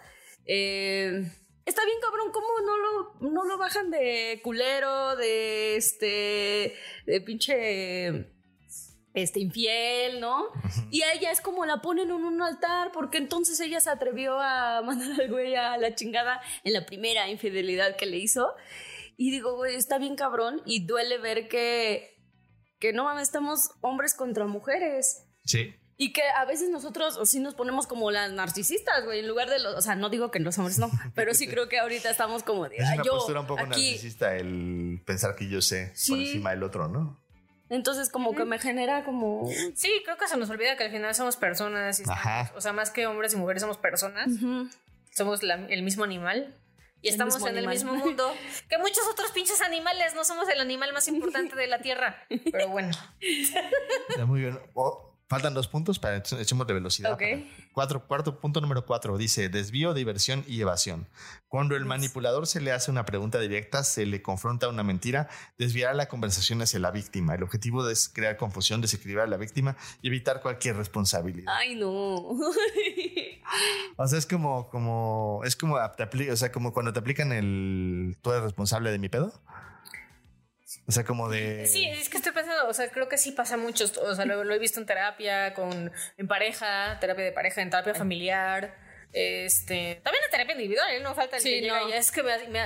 [0.46, 1.24] Eh,
[1.66, 8.33] Está bien, cabrón, ¿cómo no lo, no lo bajan de culero, de este, de pinche,
[9.14, 10.48] este, infiel, ¿no?
[10.90, 14.38] Y a ella es como la ponen en un altar, porque entonces ella se atrevió
[14.40, 18.52] a mandar al güey a la chingada en la primera infidelidad que le hizo.
[19.16, 22.20] Y digo, güey, está bien cabrón y duele ver que,
[22.80, 25.24] que no mames, estamos hombres contra mujeres.
[25.44, 25.72] Sí.
[25.96, 29.48] Y que a veces nosotros o sí nos ponemos como las narcisistas, güey, en lugar
[29.48, 32.10] de los, o sea, no digo que los hombres no, pero sí creo que ahorita
[32.10, 33.70] estamos como de, Es "Ah, una yo postura un poco aquí.
[33.70, 37.23] narcisista el pensar que yo sé por encima del otro, ¿no?
[37.70, 41.14] Entonces como que me genera como Sí, creo que se nos olvida que al final
[41.14, 41.98] somos personas.
[41.98, 42.52] Y estamos- Ajá.
[42.56, 44.28] O sea, más que hombres y mujeres somos personas.
[44.28, 44.68] Ujú.
[45.12, 46.54] Somos la- el mismo animal.
[47.00, 48.34] Y El estamos en el mismo mundo
[48.70, 50.14] que muchos otros pinches animales.
[50.14, 52.26] No somos el animal más importante de la Tierra.
[52.50, 52.90] Pero bueno.
[54.16, 54.58] Ya, Muy bien.
[54.74, 57.12] Oh, faltan dos puntos para eche- echemos de velocidad.
[57.12, 57.20] Ok.
[57.20, 61.08] para- Cuatro, cuarto punto número cuatro dice desvío, diversión y evasión.
[61.48, 65.92] Cuando el manipulador se le hace una pregunta directa, se le confronta una mentira, desviará
[65.94, 67.34] la conversación hacia la víctima.
[67.34, 71.52] El objetivo es crear confusión, desequilibrar a la víctima y evitar cualquier responsabilidad.
[71.56, 72.28] Ay, no.
[73.96, 78.30] O sea, es como, como, es como, o sea, como cuando te aplican el, tú
[78.32, 79.32] eres responsable de mi pedo.
[80.86, 81.66] O sea, como de...
[81.66, 83.86] Sí, es que estoy pensando, o sea, creo que sí pasa mucho.
[84.02, 87.70] O sea, lo, lo he visto en terapia, con, en pareja, terapia de pareja, en
[87.70, 88.76] terapia familiar.
[89.12, 91.00] Este, también en terapia individual, ¿eh?
[91.00, 91.88] no falta el Sí, que llega no.
[91.88, 92.60] y es que me, me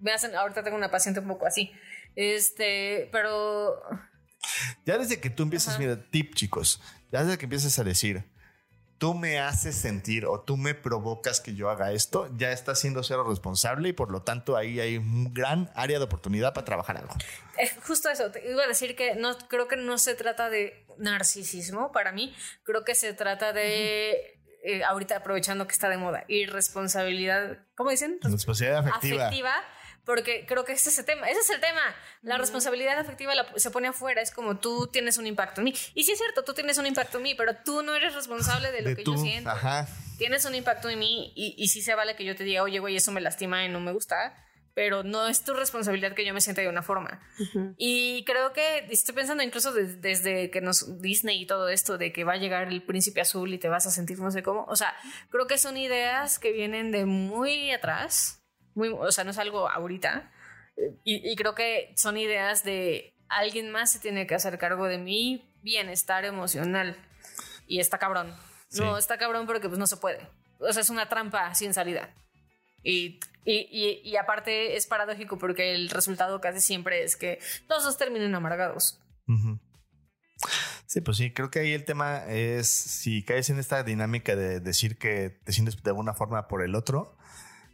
[0.00, 1.72] me hacen, ahorita tengo una paciente un poco así.
[2.14, 3.80] Este, pero
[4.84, 6.80] Ya desde que tú empiezas, mira, tip chicos,
[7.12, 8.24] ya desde que empiezas a decir,
[8.98, 13.02] tú me haces sentir o tú me provocas que yo haga esto, ya estás siendo
[13.02, 16.98] cero responsable y por lo tanto ahí hay un gran área de oportunidad para trabajar
[16.98, 17.14] algo.
[17.58, 20.84] Eh, justo eso, te iba a decir que no creo que no se trata de
[20.98, 22.34] narcisismo para mí,
[22.64, 28.18] creo que se trata de eh, ahorita aprovechando que está de moda, irresponsabilidad, ¿cómo dicen?
[28.20, 29.26] Responsabilidad afectiva.
[29.26, 29.54] afectiva
[30.08, 31.28] porque creo que ese es el tema.
[31.28, 31.82] Ese es el tema.
[32.22, 34.22] La responsabilidad afectiva la- se pone afuera.
[34.22, 35.74] Es como tú tienes un impacto en mí.
[35.94, 38.72] Y sí es cierto, tú tienes un impacto en mí, pero tú no eres responsable
[38.72, 39.50] de lo De que tú, yo siento.
[39.50, 39.86] ajá.
[40.16, 42.78] Tienes un impacto en mí y, y sí se vale que yo te diga, oye,
[42.78, 44.34] güey, eso me lastima y no me gusta.
[44.74, 47.20] Pero no es tu responsabilidad que yo me sienta de una forma.
[47.76, 52.12] Y creo que estoy pensando incluso des- desde que nos Disney y todo esto de
[52.12, 54.64] que va a llegar el príncipe azul y te vas a sentir no sé cómo.
[54.68, 54.94] O sea,
[55.30, 58.37] creo que son ideas que vienen de muy atrás.
[58.78, 60.30] Muy, o sea, no es algo ahorita.
[61.02, 64.98] Y, y creo que son ideas de alguien más se tiene que hacer cargo de
[64.98, 66.96] mi bienestar emocional.
[67.66, 68.28] Y está cabrón.
[68.30, 68.98] No, Sí.
[69.00, 70.20] está cabrón porque pues no se puede.
[70.60, 72.14] O sea, es una trampa sin salida.
[72.84, 77.82] Y, y, y- y aparte es paradójico porque el resultado casi siempre es que todos
[77.82, 79.00] dos terminen amargados.
[79.26, 79.58] Ujú.
[80.86, 84.60] Sí, pues sí, creo que ahí el tema es si caes en esta dinámica de
[84.60, 87.16] decir que te sientes de alguna forma por el otro,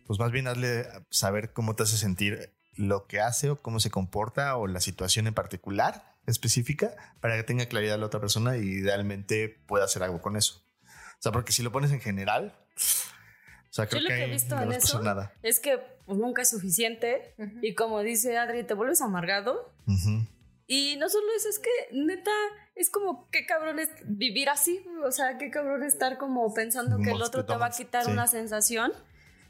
[0.06, 3.90] pues más bien hazle saber cómo te hace sentir lo que hace o cómo se
[3.90, 8.62] comporta o la situación en particular específica para que tenga claridad la otra persona y
[8.62, 10.62] idealmente pueda hacer algo con eso.
[10.84, 14.24] O sea, porque si lo pones en general, o sea, creo Yo lo que he
[14.24, 15.32] ahí visto no en eso nada.
[15.42, 17.34] es que pues, nunca es suficiente.
[17.62, 19.72] Y como dice Adri, te vuelves amargado.
[19.86, 20.26] Ujú.
[20.66, 22.30] Y no solo eso, es que neta,
[22.74, 24.84] es como qué cabrón es vivir así.
[25.04, 28.04] O sea, qué cabrón estar como pensando que el otro que te va a quitar
[28.04, 28.10] sí.
[28.10, 28.92] una sensación.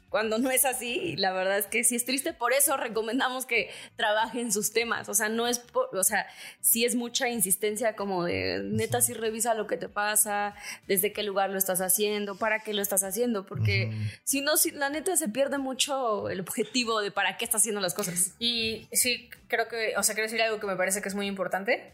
[0.09, 3.69] Cuando no es así, la verdad es que sí es triste, por eso recomendamos que
[3.97, 5.09] trabajen sus temas.
[5.09, 6.25] O sea, no es, por- o sea,
[6.61, 10.55] sí es mucha insistencia como de neta, sí revisa lo que te pasa,
[10.87, 13.91] desde qué lugar lo estás haciendo, para qué lo estás haciendo, porque
[14.23, 17.81] si no, si, la neta se pierde mucho el objetivo de para qué estás haciendo
[17.81, 18.35] las cosas.
[18.39, 21.27] Y sí, creo que, o sea, quiero decir algo que me parece que es muy
[21.27, 21.93] importante.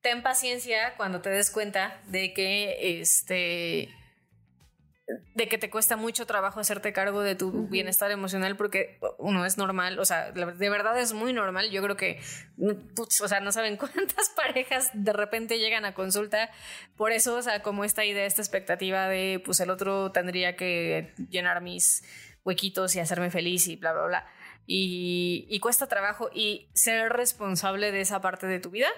[0.00, 3.90] Ten paciencia cuando te des cuenta de que este
[5.34, 9.56] de que te cuesta mucho trabajo hacerte cargo de tu bienestar emocional porque uno es
[9.56, 11.70] normal, o sea, de verdad es muy normal.
[11.70, 12.20] Yo creo que,
[12.94, 16.50] putz, o sea, no saben cuántas parejas de repente llegan a consulta
[16.96, 21.14] por eso, o sea, como esta idea, esta expectativa de, pues el otro tendría que
[21.30, 22.02] llenar mis
[22.44, 24.26] huequitos y hacerme feliz y bla, bla, bla.
[24.66, 28.88] Y, y cuesta trabajo y ser responsable de esa parte de tu vida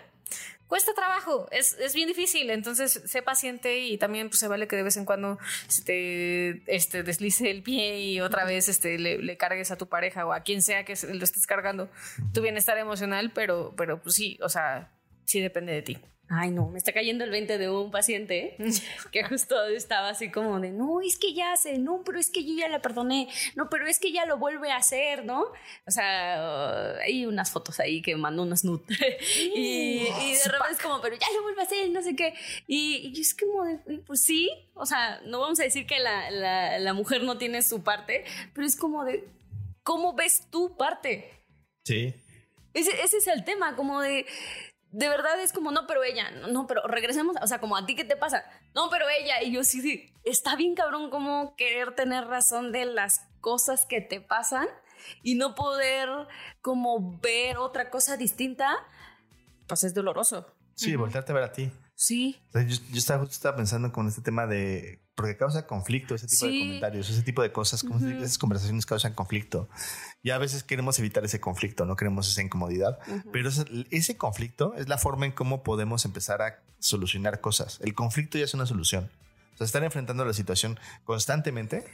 [0.69, 4.77] cuesta trabajo, es, es bien difícil, entonces sé paciente y también pues, se vale que
[4.77, 9.19] de vez en cuando se te este, deslice el pie y otra vez este, le,
[9.19, 11.89] le cargues a tu pareja o a quien sea que lo estés cargando
[12.33, 14.93] tu bienestar emocional, pero, pero pues sí, o sea,
[15.29, 15.99] sí depende de ti.
[16.31, 18.57] Ay, no, me está cayendo el 20 de un paciente
[19.13, 22.45] que justo estaba así como de, no, es que ya hace, no, pero es que
[22.45, 25.53] yo ya la perdoné, no, pero es que ya lo vuelve a hacer, ¿no?
[25.87, 28.85] O sea, uh, hay unas fotos ahí que mandó unas nude.
[29.55, 32.35] y, y de repente es como, pero ya lo vuelve a hacer, no sé qué.
[32.67, 36.79] Y, es como de, pues sí, o sea, no vamos a decir que la, la,
[36.79, 39.27] la mujer no tiene su parte, pero es como de,
[39.83, 41.31] ¿cómo ves tu parte?
[41.85, 42.15] Sí.
[42.75, 44.27] Ese, ese es el tema, como de.
[44.91, 47.85] De verdad es como, no, pero ella, no, no, pero regresemos, o sea, como a
[47.85, 48.45] ti, ¿qué te pasa?
[48.75, 52.87] No, pero ella, y yo sí, sí, está bien cabrón como querer tener razón de
[52.87, 54.67] las cosas que te pasan
[55.23, 56.09] y no poder
[56.63, 58.77] como ver otra cosa distinta,
[59.67, 60.55] pues es doloroso.
[60.75, 61.71] Sí, voltearte a ver a ti.
[61.95, 62.41] Sí.
[62.49, 66.15] O sea, yo, yo estaba justo estaba pensando con este tema de porque causa conflicto
[66.15, 69.69] ese tipo de comentarios, ese tipo de cosas, como esas conversaciones causan conflicto.
[70.23, 73.01] Y a veces queremos evitar ese conflicto, no queremos esa incomodidad,
[73.33, 77.81] pero ese, ese conflicto es la forma en cómo podemos empezar a solucionar cosas.
[77.83, 79.11] El conflicto ya es una solución.
[79.55, 81.85] O sea, estar enfrentando la situación constantemente,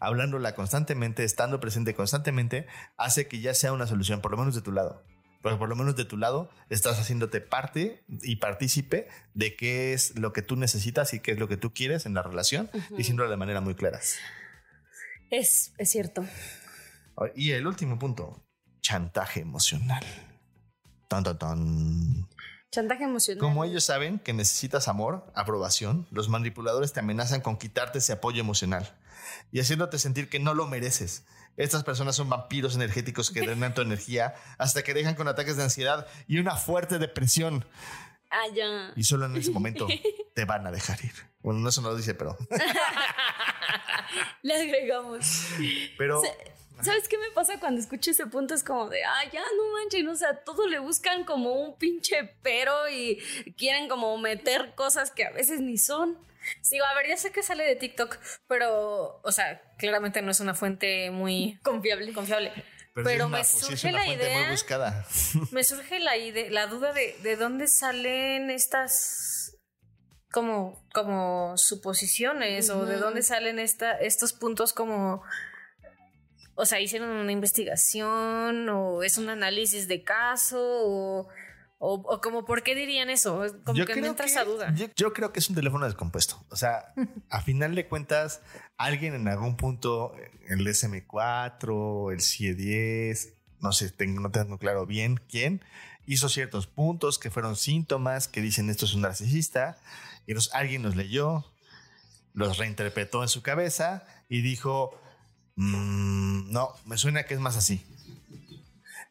[0.00, 2.66] hablándola constantemente, estando presente constantemente,
[2.96, 5.04] hace que ya sea una solución, por lo menos de tu lado.
[5.42, 10.18] Porque por lo menos de tu lado estás haciéndote parte y partícipe de qué es
[10.18, 13.28] lo que tú necesitas y qué es lo que tú quieres en la relación, diciéndolo
[13.28, 14.00] de manera muy clara.
[15.30, 16.24] Es, es cierto.
[17.34, 18.46] Y el último punto,
[18.80, 20.04] chantaje emocional.
[21.08, 22.28] Tan, tan, tan.
[22.70, 23.40] Chantaje emocional.
[23.40, 28.40] Como ellos saben que necesitas amor, aprobación, los manipuladores te amenazan con quitarte ese apoyo
[28.40, 28.96] emocional
[29.50, 31.24] y haciéndote sentir que no lo mereces.
[31.56, 35.64] Estas personas son vampiros energéticos que drenan tu energía hasta que dejan con ataques de
[35.64, 37.64] ansiedad y una fuerte depresión.
[38.30, 38.92] Ah, ya.
[38.96, 39.86] Y solo en ese momento
[40.34, 41.12] te van a dejar ir.
[41.40, 42.36] Bueno, no, eso no lo dice, pero.
[44.42, 45.46] Le agregamos.
[45.98, 46.22] Pero.
[46.80, 48.54] ¿Sabes qué me pasa cuando escucho ese punto?
[48.54, 52.34] Es como de, ah, ya no manchen, o sea, todo le buscan como un pinche
[52.42, 53.22] pero y
[53.56, 56.18] quieren como meter cosas que a veces ni son.
[56.68, 60.40] Digo, a ver, ya sé que sale de TikTok, pero, o sea, claramente no es
[60.40, 62.12] una fuente muy Confiable.
[62.12, 62.52] confiable.
[62.94, 65.04] Pero, Pero, sí es una- me surge la idea.
[65.50, 69.56] Me surge la idea, la duda de, de dónde salen estas
[70.30, 75.22] como, como suposiciones o de dónde salen esta, estos puntos como.
[76.54, 81.28] O sea, hicieron una investigación o es un análisis de caso o,
[81.78, 83.42] o, o como por qué dirían eso.
[83.64, 84.70] Como que me entra esa duda.
[84.74, 86.44] Yo, yo creo que es un teléfono descompuesto.
[86.50, 86.92] O sea,
[87.30, 88.42] a final de cuentas,
[88.84, 90.14] alguien en algún punto,
[90.48, 95.62] el SM4, el CIE10, no sé, tengo, no tengo claro bien quién,
[96.06, 99.78] hizo ciertos puntos que fueron síntomas que dicen esto es un narcisista,
[100.26, 101.44] y los, alguien los leyó,
[102.34, 104.98] los reinterpretó en su cabeza y dijo,
[105.56, 107.84] "Mm, no, me suena que es más así.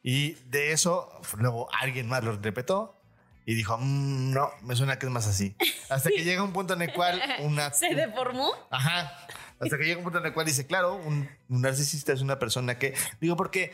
[0.03, 2.99] Y de eso, luego alguien más lo interpretó
[3.45, 5.55] y dijo, "Mm, no, me suena que es más así.
[5.89, 7.71] Hasta que llega un punto en el cual una...
[7.71, 8.51] ¿Se deformó?
[8.71, 9.27] Ajá.
[9.61, 12.77] Hasta que llega un punto en el cual dice, claro, un, narcisista es una persona
[12.79, 12.93] que...
[13.19, 13.73] Digo, porque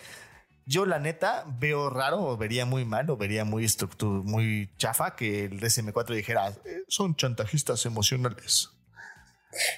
[0.66, 5.16] yo la neta veo raro o vería muy mal o vería muy, estructu- muy chafa
[5.16, 8.72] que el DSM4 dijera, "Eh, son chantajistas emocionales.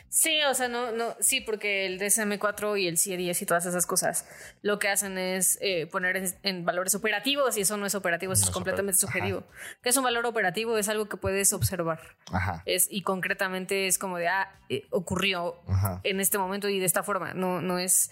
[0.10, 3.86] Sí, o sea, no, no, sí, porque el DSM4 y el CIE10 y todas esas
[3.86, 4.28] cosas
[4.62, 8.34] lo que hacen es eh, poner en, en valores operativos y eso no es operativo,
[8.34, 9.44] eso No es es completamente subjetivo.
[9.82, 10.78] ¿Qué es un valor operativo?
[10.78, 12.00] Es algo que puedes observar.
[12.32, 12.64] Ajá.
[12.66, 16.02] Es, y concretamente es como de, ah, eh, ocurrió Ajá.
[16.04, 17.34] en este momento y de esta forma.
[17.34, 18.12] No, no es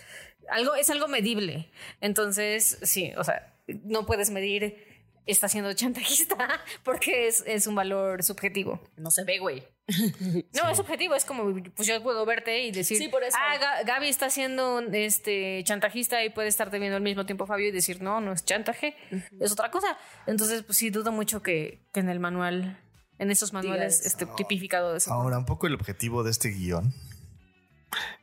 [0.50, 1.70] algo, es algo medible.
[2.02, 4.86] Entonces, sí, o sea, no puedes medir
[5.26, 6.38] está siendo chantajista
[6.84, 8.82] porque es, es un valor subjetivo.
[8.96, 9.64] No se ve, güey.
[10.54, 13.38] No, es subjetivo, es como, pues yo puedo verte y decir, Sí, por eso.
[13.40, 17.68] ah, Ga- Gaby está siendo este, chantajista y puede estarte viendo al mismo tiempo Fabio
[17.68, 18.96] y decir, no, no es chantaje,
[19.40, 19.98] es otra cosa.
[20.26, 22.80] Entonces, pues sí, dudo mucho que, que en el manual,
[23.18, 25.14] en esos manuales, esté tipificado de eso.
[25.14, 26.94] Ahora, un poco el objetivo de este guion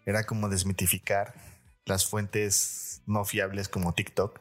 [0.07, 1.35] era como desmitificar
[1.87, 4.41] las fuentes no fiables como TikTok.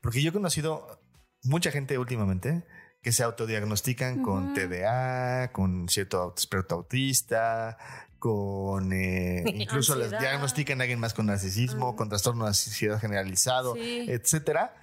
[0.00, 1.00] Porque yo he conocido
[1.42, 2.64] mucha gente últimamente
[3.02, 7.78] que se autodiagnostican con TDA, con cierto espectro autista,
[8.18, 13.74] con eh, incluso les diagnostican a alguien más con narcisismo, con trastorno de ansiedad generalizado,
[13.74, 14.06] Sí.
[14.08, 14.74] etcétera.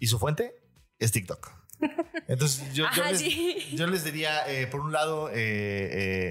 [0.00, 0.60] Y su fuente
[0.98, 1.50] es TikTok.
[2.28, 3.56] Entonces yo, les, sí.
[3.74, 5.34] yo les diría, eh, por un lado, eh,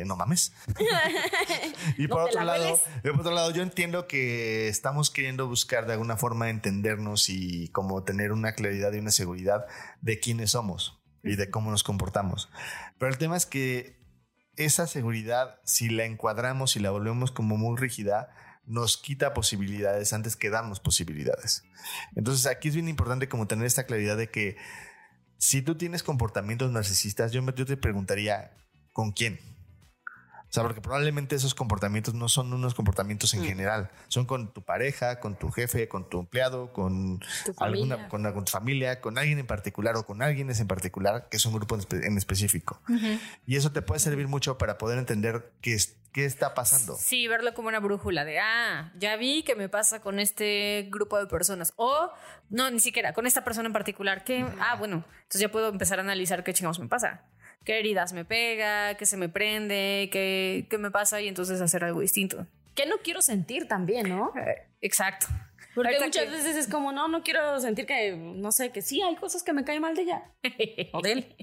[0.01, 0.51] eh, no mames.
[1.97, 5.85] y por No otro la lado, por otro lado, yo entiendo que estamos queriendo buscar
[5.85, 9.65] de alguna forma entendernos y como tener una claridad y una seguridad
[10.01, 12.49] de quiénes somos y de cómo nos comportamos.
[12.97, 13.99] Pero el tema es que
[14.55, 18.29] esa seguridad, si la encuadramos y la volvemos como muy rígida,
[18.65, 21.63] nos quita posibilidades antes que darnos posibilidades.
[22.15, 24.55] Entonces aquí es bien importante como tener esta claridad de que
[25.37, 28.51] si tú tienes comportamientos narcisistas, yo, me- yo te preguntaría,
[28.93, 29.39] ¿con quién?
[30.55, 35.19] Sea, porque probablemente esos comportamientos no son unos comportamientos en general, son con tu pareja,
[35.19, 38.09] con tu jefe, con tu empleado, con Tu alguna, familia.
[38.09, 41.45] con, con tu familia, con alguien en particular o con alguien en particular, que es
[41.45, 42.79] un grupo en, espe- en específico.
[43.45, 46.95] Y eso te puede servir mucho para poder entender qué, es- qué está pasando.
[46.97, 51.19] Sí, verlo como una brújula de, ah, ya vi que me pasa con este grupo
[51.19, 51.73] de personas.
[51.75, 52.09] O,
[52.49, 54.23] no, ni siquiera, con esta persona en particular.
[54.23, 57.23] Que, ah, bueno, entonces ya puedo empezar a analizar qué chingados me pasa.
[57.65, 61.83] Qué heridas me pega, qué se me prende, qué, qué me pasa y entonces hacer
[61.83, 62.45] algo distinto.
[62.75, 64.31] Que no quiero sentir también, ¿no?
[64.37, 65.27] Eh, Exacto.
[65.73, 68.81] Porque Ahorita muchas que- veces es como, no, no quiero sentir que, no sé, que
[68.81, 70.23] sí hay cosas que me caen mal de ella.
[70.93, 71.35] O de él.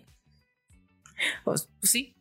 [1.44, 2.14] Pues, sí.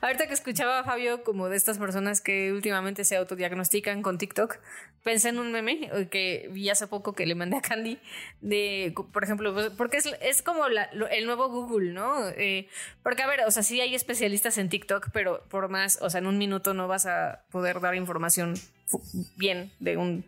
[0.00, 4.58] Ahorita que escuchaba a Fabio como de estas personas que últimamente se autodiagnostican con TikTok,
[5.02, 7.98] pensé en un meme eh, que vi hace poco que le mandé a Candy
[8.40, 12.28] de, por ejemplo, pues, porque es, es como el nuevo Google, ¿no?
[12.30, 12.68] Eh,
[13.02, 16.18] porque, a ver, o sea, sí hay especialistas en TikTok, pero por más, o sea,
[16.20, 18.54] en un minuto no vas a poder dar información
[19.36, 20.24] bien de un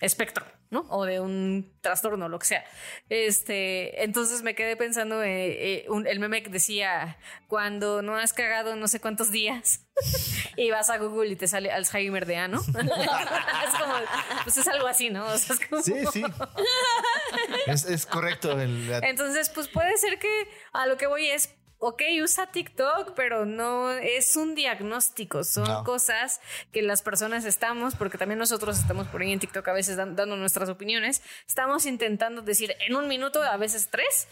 [0.00, 0.86] espectro, ¿no?
[0.90, 2.64] O de un trastorno, lo que sea.
[3.08, 8.32] Este, entonces me quedé pensando, eh, eh, un- el meme que decía, cuando no has
[8.32, 9.86] cagado no sé cuántos días
[10.56, 12.58] y vas a Google y te sale Alzheimer de A, ¿no?
[12.60, 13.94] es como,
[14.42, 15.26] pues es algo así, ¿no?
[15.26, 16.24] O sea, es como- Sí, sí.
[17.66, 18.58] es, es correcto.
[18.60, 21.54] el- Entonces, pues puede ser que a lo que voy es,
[21.86, 25.84] ok, usa TikTok, pero no es un diagnóstico, son No.
[25.84, 26.40] cosas
[26.72, 30.16] que las personas estamos, porque también nosotros estamos por ahí en TikTok a veces dan-
[30.16, 34.26] dando nuestras opiniones, estamos intentando decir en un minuto, a veces tres,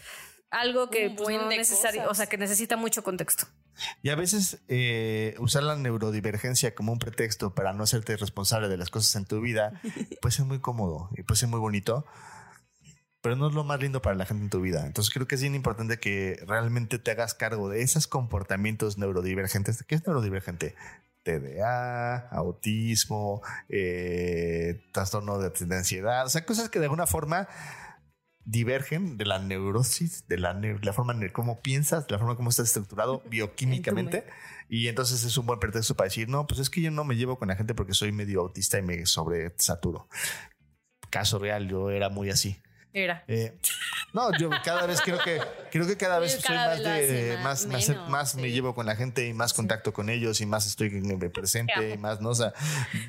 [0.49, 3.45] algo que Un pues, no necesario, o sea, que necesita mucho contexto.
[4.03, 8.77] Y a veces eh, usar la neurodivergencia como un pretexto para no hacerte responsable de
[8.77, 9.79] las cosas en tu vida
[10.21, 12.05] puede ser muy cómodo y puede ser muy bonito.
[13.23, 14.85] Pero no es lo más lindo para la gente en tu vida.
[14.85, 19.81] Entonces creo que es bien importante que realmente te hagas cargo de esos comportamientos neurodivergentes.
[19.83, 20.75] ¿Qué es neurodivergente?
[21.23, 27.47] TDA, autismo, eh, trastorno de ansiedad, o sea, cosas que de alguna forma
[28.43, 32.49] divergen de la neurosis, de la, la forma en cómo piensas, de la forma como
[32.49, 34.25] estás estructurado bioquímicamente.
[34.67, 37.15] Y entonces es un buen pretexto para decir, no, pues es que yo no me
[37.15, 40.09] llevo con la gente porque soy medio autista y me sobresaturo.
[41.09, 42.61] Caso real, yo era muy así.
[42.93, 43.23] Era.
[43.27, 43.57] Eh,
[44.13, 45.41] no, yo cada vez creo que
[45.71, 49.27] creo que cada vez soy más de más más, más, me llevo con la gente
[49.27, 51.01] y más contacto con ellos y más estoy
[51.33, 52.53] presente y más no o sea,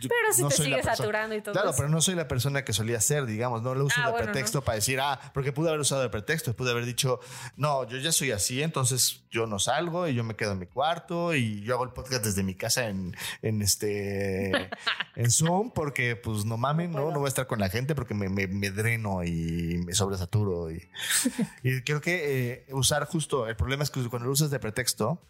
[0.01, 2.99] pero si te sigues saturando y todo claro pero no soy la persona que solía
[3.03, 6.01] ser digamos no lo uso ah, de pretexto para decir ah porque pude haber usado
[6.01, 7.21] de pretexto pude haber dicho
[7.57, 10.67] no yo ya soy así entonces yo no salgo y yo me quedo en mi
[10.67, 14.71] cuarto y yo hago el podcast desde mi casa en, en este
[15.17, 18.15] en Zoom porque pues no mamen no no voy a estar con la gente porque
[18.15, 20.89] me, me, me dreno y me sobresaturo y
[21.63, 25.21] y creo que eh, usar justo, el problema es que cuando lo usas de pretexto,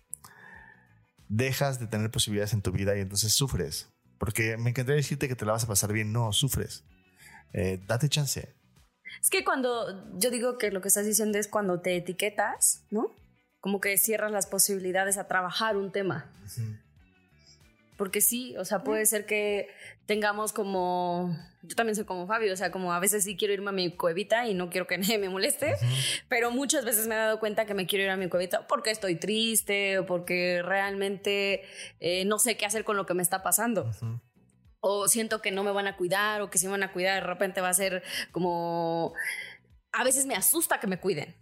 [1.28, 3.90] dejas de tener posibilidades en tu vida y entonces sufres.
[4.18, 6.84] Porque me encantaría decirte que te la vas a pasar bien, no, sufres.
[7.52, 8.54] Eh, date chance.
[9.20, 13.14] Es que cuando yo digo que lo que estás diciendo es cuando te etiquetas, ¿no?
[13.60, 16.30] Como que cierras las posibilidades a trabajar un tema.
[17.96, 19.68] Porque sí, o sea, puede ser que
[20.06, 23.70] tengamos como, yo también soy como Fabio, o sea, como a veces sí quiero irme
[23.70, 25.74] a mi cuevita y no quiero que nadie me moleste,
[26.28, 28.90] pero muchas veces me he dado cuenta que me quiero ir a mi cuevita porque
[28.90, 31.62] estoy triste o porque realmente
[32.00, 33.90] eh, no sé qué hacer con lo que me está pasando.
[34.80, 37.14] O siento que no me van a cuidar o que si me van a cuidar
[37.14, 39.14] de repente va a ser como...
[39.92, 41.36] A veces me asusta que me cuiden.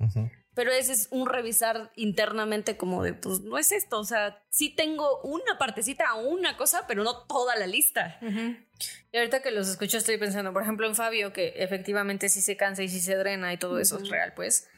[0.54, 4.68] Pero ese es un revisar internamente como de, pues no es esto, o sea, sí
[4.68, 8.18] tengo una partecita una cosa, pero no toda la lista.
[8.20, 12.56] Y ahorita que los escucho estoy pensando, por ejemplo, en Fabio, que efectivamente sí se
[12.58, 14.68] cansa y sí se drena y todo eso es real, pues.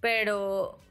[0.00, 0.83] Pero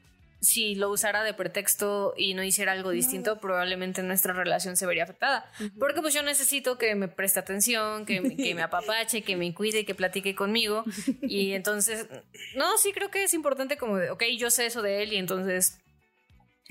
[0.43, 5.03] si lo usara de pretexto y no hiciera algo distinto, probablemente nuestra relación se vería
[5.03, 5.49] afectada.
[5.79, 9.53] Porque pues yo necesito que me preste atención, que me, que me apapache, que me
[9.53, 10.83] cuide, que platique conmigo.
[11.21, 12.07] Y entonces,
[12.55, 15.17] no, sí creo que es importante como de, ok, yo sé eso de él y
[15.17, 15.79] entonces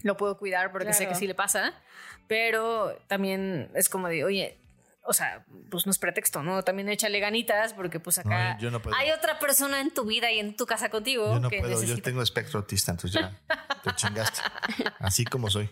[0.02, 1.72] lo puedo cuidar porque sé que sí le pasa.
[2.28, 4.58] Pero también es como de, oye,
[5.04, 6.62] o sea, pues no es pretexto, ¿no?
[6.62, 8.56] También échale ganitas porque pues acá
[8.96, 11.34] hay otra persona en tu vida y en tu casa contigo.
[11.34, 13.40] Yo no puedo, yo tengo espectro autista, entonces ya
[13.82, 14.40] te chingaste.
[15.00, 15.70] Así como soy.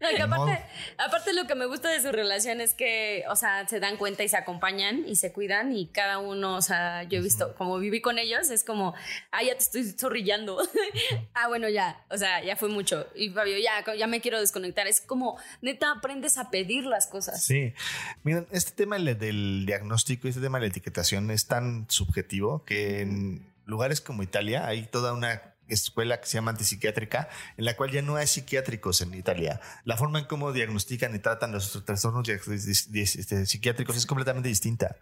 [0.00, 0.64] No, y aparte,
[0.98, 4.22] aparte lo que me gusta de su relación es que, o sea, se dan cuenta
[4.22, 7.78] y se acompañan y se cuidan y cada uno, o sea, yo he visto, como
[7.78, 8.94] viví con ellos, es como,
[9.30, 10.58] ah, ya te estoy zorrillando.
[11.34, 13.06] ah, bueno, ya, o sea, ya fue mucho.
[13.14, 14.86] Y Fabio, ya, ya me quiero desconectar.
[14.86, 17.42] Es como, neta, aprendes a pedir las cosas.
[17.44, 17.74] Sí.
[18.22, 23.52] Miren, este tema del diagnóstico, este tema de la etiquetación es tan subjetivo que en
[23.66, 28.02] lugares como Italia hay toda una escuela que se llama antipsiquiátrica, en la cual ya
[28.02, 29.60] no hay psiquiátricos en Italia.
[29.84, 34.96] La forma en cómo diagnostican y tratan los trastornos este, psiquiátricos es completamente distinta.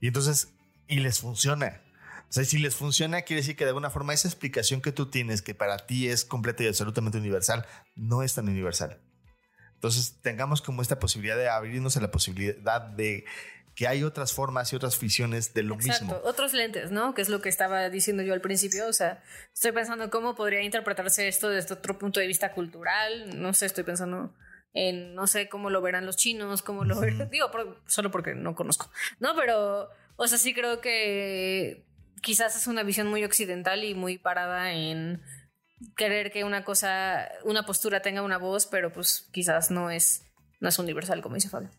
[0.00, 0.48] Y entonces,
[0.86, 1.82] y les funciona.
[2.28, 5.10] O sea, si les funciona, quiere decir que de alguna forma esa explicación que tú
[5.10, 7.64] tienes, que para ti es completa y absolutamente universal,
[7.94, 9.00] no es tan universal.
[9.74, 13.24] Entonces, tengamos como esta posibilidad de abrirnos a la posibilidad de
[13.78, 16.20] que hay otras formas y otras visiones de lo Exacto.
[16.24, 17.14] Otros lentes, ¿no?
[17.14, 18.88] Que es lo que estaba diciendo yo al principio.
[18.88, 19.22] O sea,
[19.54, 23.40] estoy pensando cómo podría interpretarse esto desde otro punto de vista cultural.
[23.40, 24.34] No sé, estoy pensando
[24.72, 27.30] en, no sé, cómo lo verán los chinos, cómo lo verán.
[27.30, 27.52] Digo,
[27.86, 28.90] solo porque no conozco.
[29.20, 31.86] No, pero, o sea, sí creo que
[32.20, 35.22] quizás es una visión muy occidental y muy parada en
[35.96, 40.24] querer que una cosa, una postura tenga una voz, pero pues quizás no es,
[40.58, 41.70] no es universal, como dice Fabio.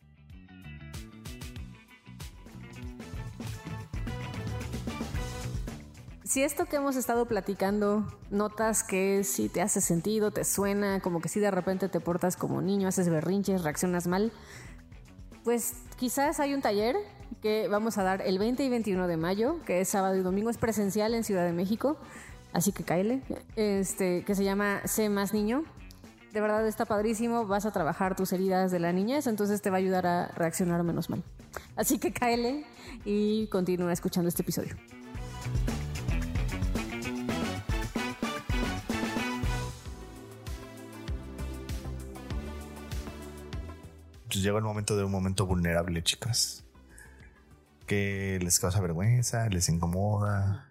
[6.29, 11.21] Si esto que hemos estado platicando notas que si te hace sentido, te suena, como
[11.21, 14.31] que si de repente te portas como niño, haces berrinches, reaccionas mal,
[15.43, 16.95] pues quizás hay un taller
[17.41, 20.51] que vamos a dar el 20 y 21 de mayo, que es sábado y domingo,
[20.51, 21.97] es presencial en Ciudad de México,
[22.53, 23.23] así que cáele,
[23.55, 25.63] este, que se llama Sé más niño.
[26.31, 29.77] De verdad está padrísimo, vas a trabajar tus heridas de la niñez, entonces te va
[29.77, 31.23] a ayudar a reaccionar menos mal.
[31.75, 32.65] Así que cáele
[33.03, 34.75] y continúa escuchando este episodio.
[44.39, 46.63] Pues llega el momento de un momento vulnerable, chicas.
[47.85, 50.65] Que les causa vergüenza, les incomoda.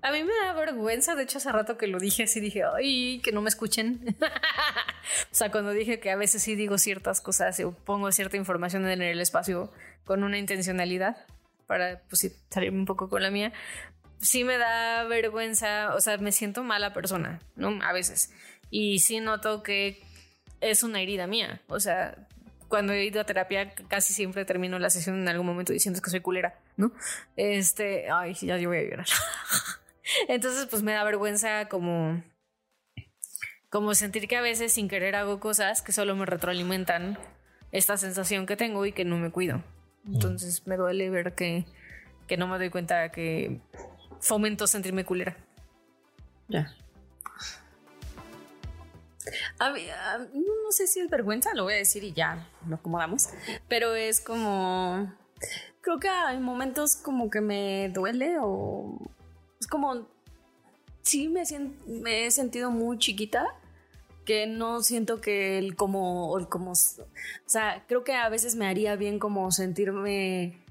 [0.00, 3.20] A mí me da vergüenza, de hecho hace rato que lo dije así, dije, ay,
[3.22, 4.16] que no me escuchen.
[5.30, 8.88] o sea, cuando dije que a veces sí digo ciertas cosas o pongo cierta información
[8.88, 9.70] en el espacio
[10.06, 11.26] con una intencionalidad,
[11.66, 13.52] para pues salirme un poco con la mía,
[14.20, 17.78] sí me da vergüenza, o sea, me siento mala persona, ¿no?
[17.82, 18.32] A veces.
[18.70, 20.02] Y sí noto que
[20.62, 21.60] es una herida mía.
[21.68, 22.16] O sea,
[22.68, 26.08] cuando he ido a terapia casi siempre termino la sesión en algún momento diciendo que
[26.08, 26.92] soy culera, ¿no?
[27.36, 29.06] Este, ay, ya yo voy a llorar.
[30.28, 32.22] Entonces, pues me da vergüenza como
[33.68, 37.18] como sentir que a veces sin querer hago cosas que solo me retroalimentan
[37.72, 39.62] esta sensación que tengo y que no me cuido.
[40.06, 41.64] Entonces me duele ver que,
[42.26, 43.60] que no me doy cuenta que
[44.20, 45.38] fomento sentirme culera.
[46.48, 46.74] Ya.
[49.60, 53.28] No sé si es vergüenza, lo voy a decir y ya lo acomodamos,
[53.68, 55.12] pero es como,
[55.80, 58.98] creo que hay momentos como que me duele o
[59.60, 60.08] es como,
[61.02, 61.42] sí me,
[61.86, 63.46] me he sentido muy chiquita
[64.24, 68.66] que no siento que el como, el como, o sea, creo que a veces me
[68.66, 70.62] haría bien como sentirme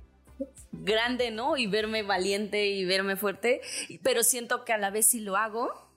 [0.71, 1.57] grande, ¿no?
[1.57, 3.61] Y verme valiente y verme fuerte,
[4.03, 5.90] pero siento que a la vez si lo hago,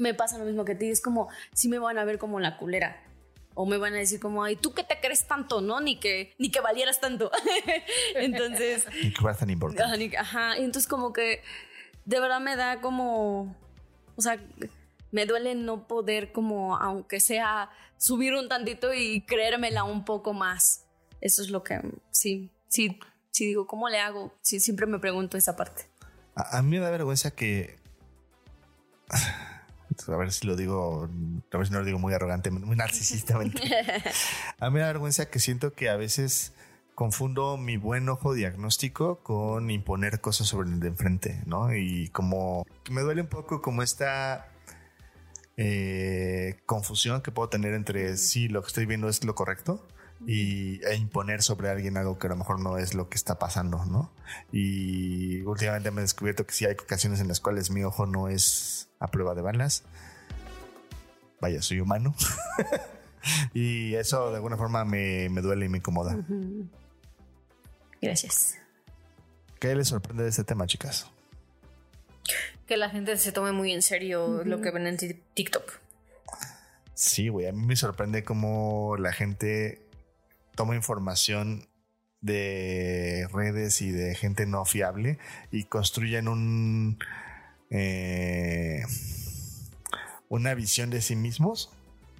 [0.00, 2.40] me pasa lo mismo que a ti, es como, si me van a ver como
[2.40, 3.02] la culera.
[3.54, 5.80] O me van a decir como, ay, ¿tú qué te crees tanto, no?
[5.80, 7.30] Ni que, ni que valieras tanto.
[8.14, 8.86] entonces...
[9.02, 10.16] Ni que tan importante.
[10.16, 11.42] Ajá, y entonces como que
[12.04, 13.54] de verdad me da como,
[14.16, 14.40] o sea,
[15.10, 20.86] me duele no poder como, aunque sea, subir un tantito y creérmela un poco más.
[21.20, 21.80] Eso es lo que,
[22.10, 22.98] sí, sí,
[23.30, 24.32] sí digo, ¿cómo le hago?
[24.40, 25.86] Sí, siempre me pregunto esa parte.
[26.34, 27.78] A, mí me da vergüenza que...
[30.08, 31.08] A ver si lo digo,
[31.52, 33.62] a ver si no lo digo muy arrogante, muy narcisistamente.
[34.58, 36.52] a mí me da vergüenza que siento que a veces
[36.94, 41.74] confundo mi buen ojo diagnóstico con imponer cosas sobre el de enfrente, ¿no?
[41.74, 44.48] Y como me duele un poco como esta
[45.56, 49.88] eh, confusión que puedo tener entre si lo que estoy viendo es lo correcto
[50.26, 53.38] y, e imponer sobre alguien algo que a lo mejor no es lo que está
[53.38, 54.12] pasando, ¿no?
[54.52, 58.28] Y últimamente me he descubierto que sí hay ocasiones en las cuales mi ojo no
[58.28, 59.82] es a prueba de balas.
[61.40, 62.14] Vaya, soy humano.
[63.54, 66.16] y eso de alguna forma me, me duele y me incomoda.
[68.00, 68.56] Gracias.
[69.58, 71.10] ¿Qué les sorprende de este tema, chicas?
[72.70, 74.96] que la gente se tome muy en serio lo que ven en
[75.34, 75.80] TikTok.
[76.94, 79.80] Sí, güey, a mí me sorprende cómo la gente
[80.54, 81.66] toma información
[82.20, 85.18] de redes y de gente no fiable
[85.50, 87.00] y construyen un
[87.70, 88.82] eh,
[90.28, 91.70] una visión de sí mismos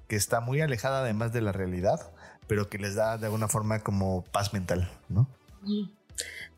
[0.09, 2.13] que está muy alejada además de la realidad,
[2.47, 5.29] pero que les da de alguna forma como paz mental, ¿no?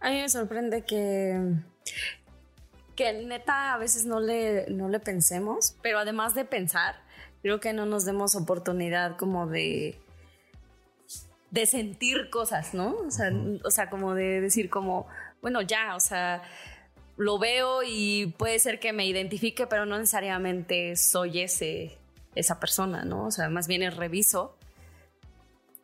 [0.01, 1.39] A mí me sorprende que
[2.97, 6.97] que neta a veces no le, no le pensemos, pero además de pensar,
[7.41, 9.99] creo que no nos demos oportunidad como de
[11.51, 12.97] de sentir cosas, ¿no?
[12.97, 13.31] O sea,
[13.63, 15.07] o sea, como de decir como,
[15.43, 16.43] bueno, ya, o sea,
[17.17, 21.99] lo veo y puede ser que me identifique, pero no necesariamente soy ese,
[22.35, 23.27] esa persona, ¿no?
[23.27, 24.57] O sea, más bien el reviso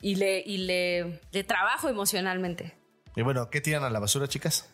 [0.00, 2.74] y le, y le, le trabajo emocionalmente.
[3.16, 4.68] Y bueno, ¿qué tiran a la basura, chicas?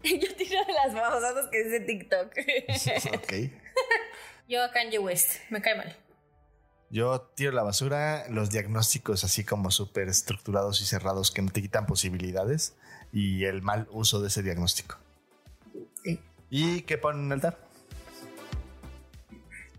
[0.02, 2.32] Yo tiro de las famosas que dice TikTok.
[3.14, 3.32] ok.
[4.48, 5.40] Yo a Kanye West.
[5.50, 5.96] Me cae mal.
[6.90, 11.62] Yo tiro la basura los diagnósticos así como súper estructurados y cerrados que no te
[11.62, 12.74] quitan posibilidades
[13.12, 14.98] y el mal uso de ese diagnóstico.
[16.02, 16.20] Sí.
[16.50, 17.58] ¿Y qué ponen en el altar?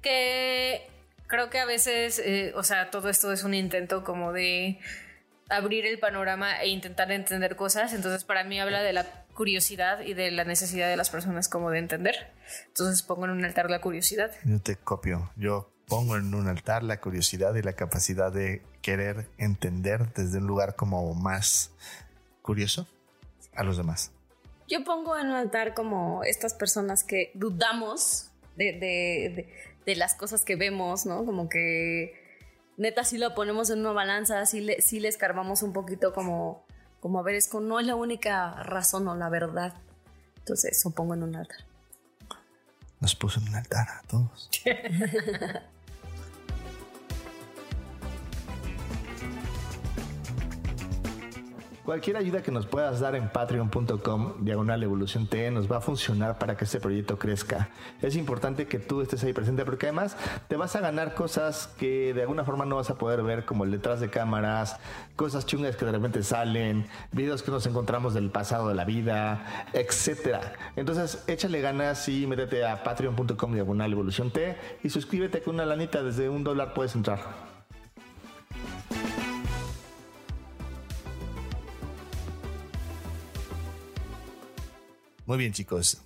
[0.02, 0.88] Que
[1.28, 4.80] creo que a veces, eh, o sea, todo esto es un intento como de
[5.50, 7.94] abrir el panorama e intentar entender cosas.
[7.94, 11.72] Entonces, para mí habla de la curiosidad y de la necesidad de las personas como
[11.72, 12.32] de entender.
[12.68, 14.32] Entonces pongo en un altar la curiosidad.
[14.44, 15.32] Yo te copio.
[15.36, 20.48] Yo pongo en un altar la curiosidad y la capacidad de querer entender desde un
[20.48, 21.72] lugar como más
[22.42, 22.88] curioso
[23.56, 24.12] a los demás.
[24.68, 29.48] Yo pongo en un altar como estas personas que dudamos de, de,
[29.86, 31.26] de, las cosas que vemos, ¿no?
[31.26, 32.14] Como que
[32.78, 36.66] neta si lo ponemos en una balanza, si le, si le escarbamos un poquito como
[37.02, 39.74] como a ver, es no es la única razón o la verdad.
[40.38, 41.66] Entonces, eso pongo en un altar.
[43.00, 44.50] Nos puso en un altar a todos.
[51.84, 56.38] Cualquier ayuda que nos puedas dar en patreon.com, diagonal evolución T, nos va a funcionar
[56.38, 57.70] para que este proyecto crezca.
[58.04, 60.16] Es importante que tú estés ahí presente porque además
[60.48, 63.64] te vas a ganar cosas que de alguna forma no vas a poder ver, como
[63.64, 64.78] el detrás de cámaras,
[65.16, 69.68] cosas chungas que de repente salen, videos que nos encontramos del pasado de la vida,
[69.74, 70.54] etcétera.
[70.76, 76.04] Entonces, échale ganas y métete a patreon.com, diagonal evolución T y suscríbete con una lanita,
[76.04, 77.51] desde un dólar puedes entrar.
[85.32, 86.02] Muy bien, chicos.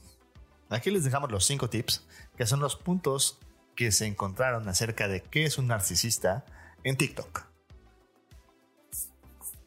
[0.70, 2.06] Aquí les dejamos los cinco tips,
[2.38, 3.40] que son los puntos
[3.76, 6.46] que se encontraron acerca de qué es un narcisista
[6.84, 7.48] en TikTok.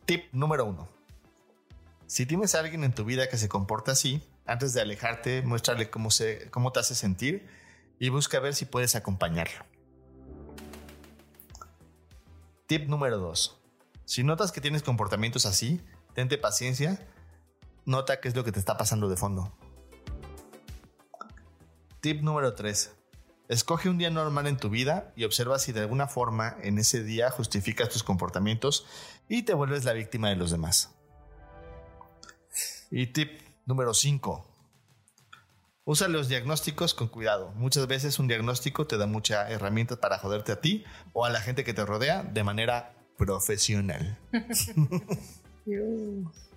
[0.06, 0.88] Tip número uno.
[2.06, 5.90] Si tienes a alguien en tu vida que se comporta así, antes de alejarte, muéstrale
[5.90, 7.44] cómo, se, cómo te hace sentir
[7.98, 9.66] y busca ver si puedes acompañarlo.
[12.68, 13.60] Tip número 2.
[14.04, 15.80] Si notas que tienes comportamientos así,
[16.14, 17.04] tente paciencia,
[17.88, 19.52] nota qué es lo que te está pasando de fondo.
[22.00, 22.94] Tip número 3.
[23.48, 27.02] Escoge un día normal en tu vida y observa si de alguna forma en ese
[27.02, 28.86] día justificas tus comportamientos
[29.26, 30.94] y te vuelves la víctima de los demás.
[32.90, 34.44] Y tip número 5.
[35.84, 37.52] Usa los diagnósticos con cuidado.
[37.52, 40.84] Muchas veces un diagnóstico te da mucha herramienta para joderte a ti
[41.14, 44.18] o a la gente que te rodea de manera profesional.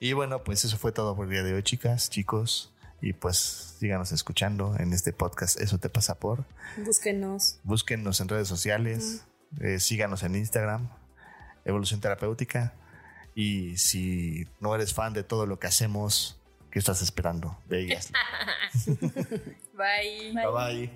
[0.00, 2.72] y bueno, pues eso fue todo por el día de hoy, chicas, chicos.
[3.02, 5.60] Y pues síganos escuchando en este podcast.
[5.60, 6.44] Eso te pasa por.
[6.78, 7.58] Búsquenos.
[7.62, 9.24] Búsquenos en redes sociales.
[9.60, 10.88] eh, síganos en Instagram.
[11.64, 12.72] Evolución Terapéutica.
[13.34, 16.40] Y si no eres fan de todo lo que hacemos,
[16.70, 17.58] ¿qué estás esperando?
[17.70, 18.18] Y hazlo.
[19.76, 20.32] Bye.
[20.32, 20.90] Bye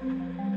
[0.00, 0.55] bye.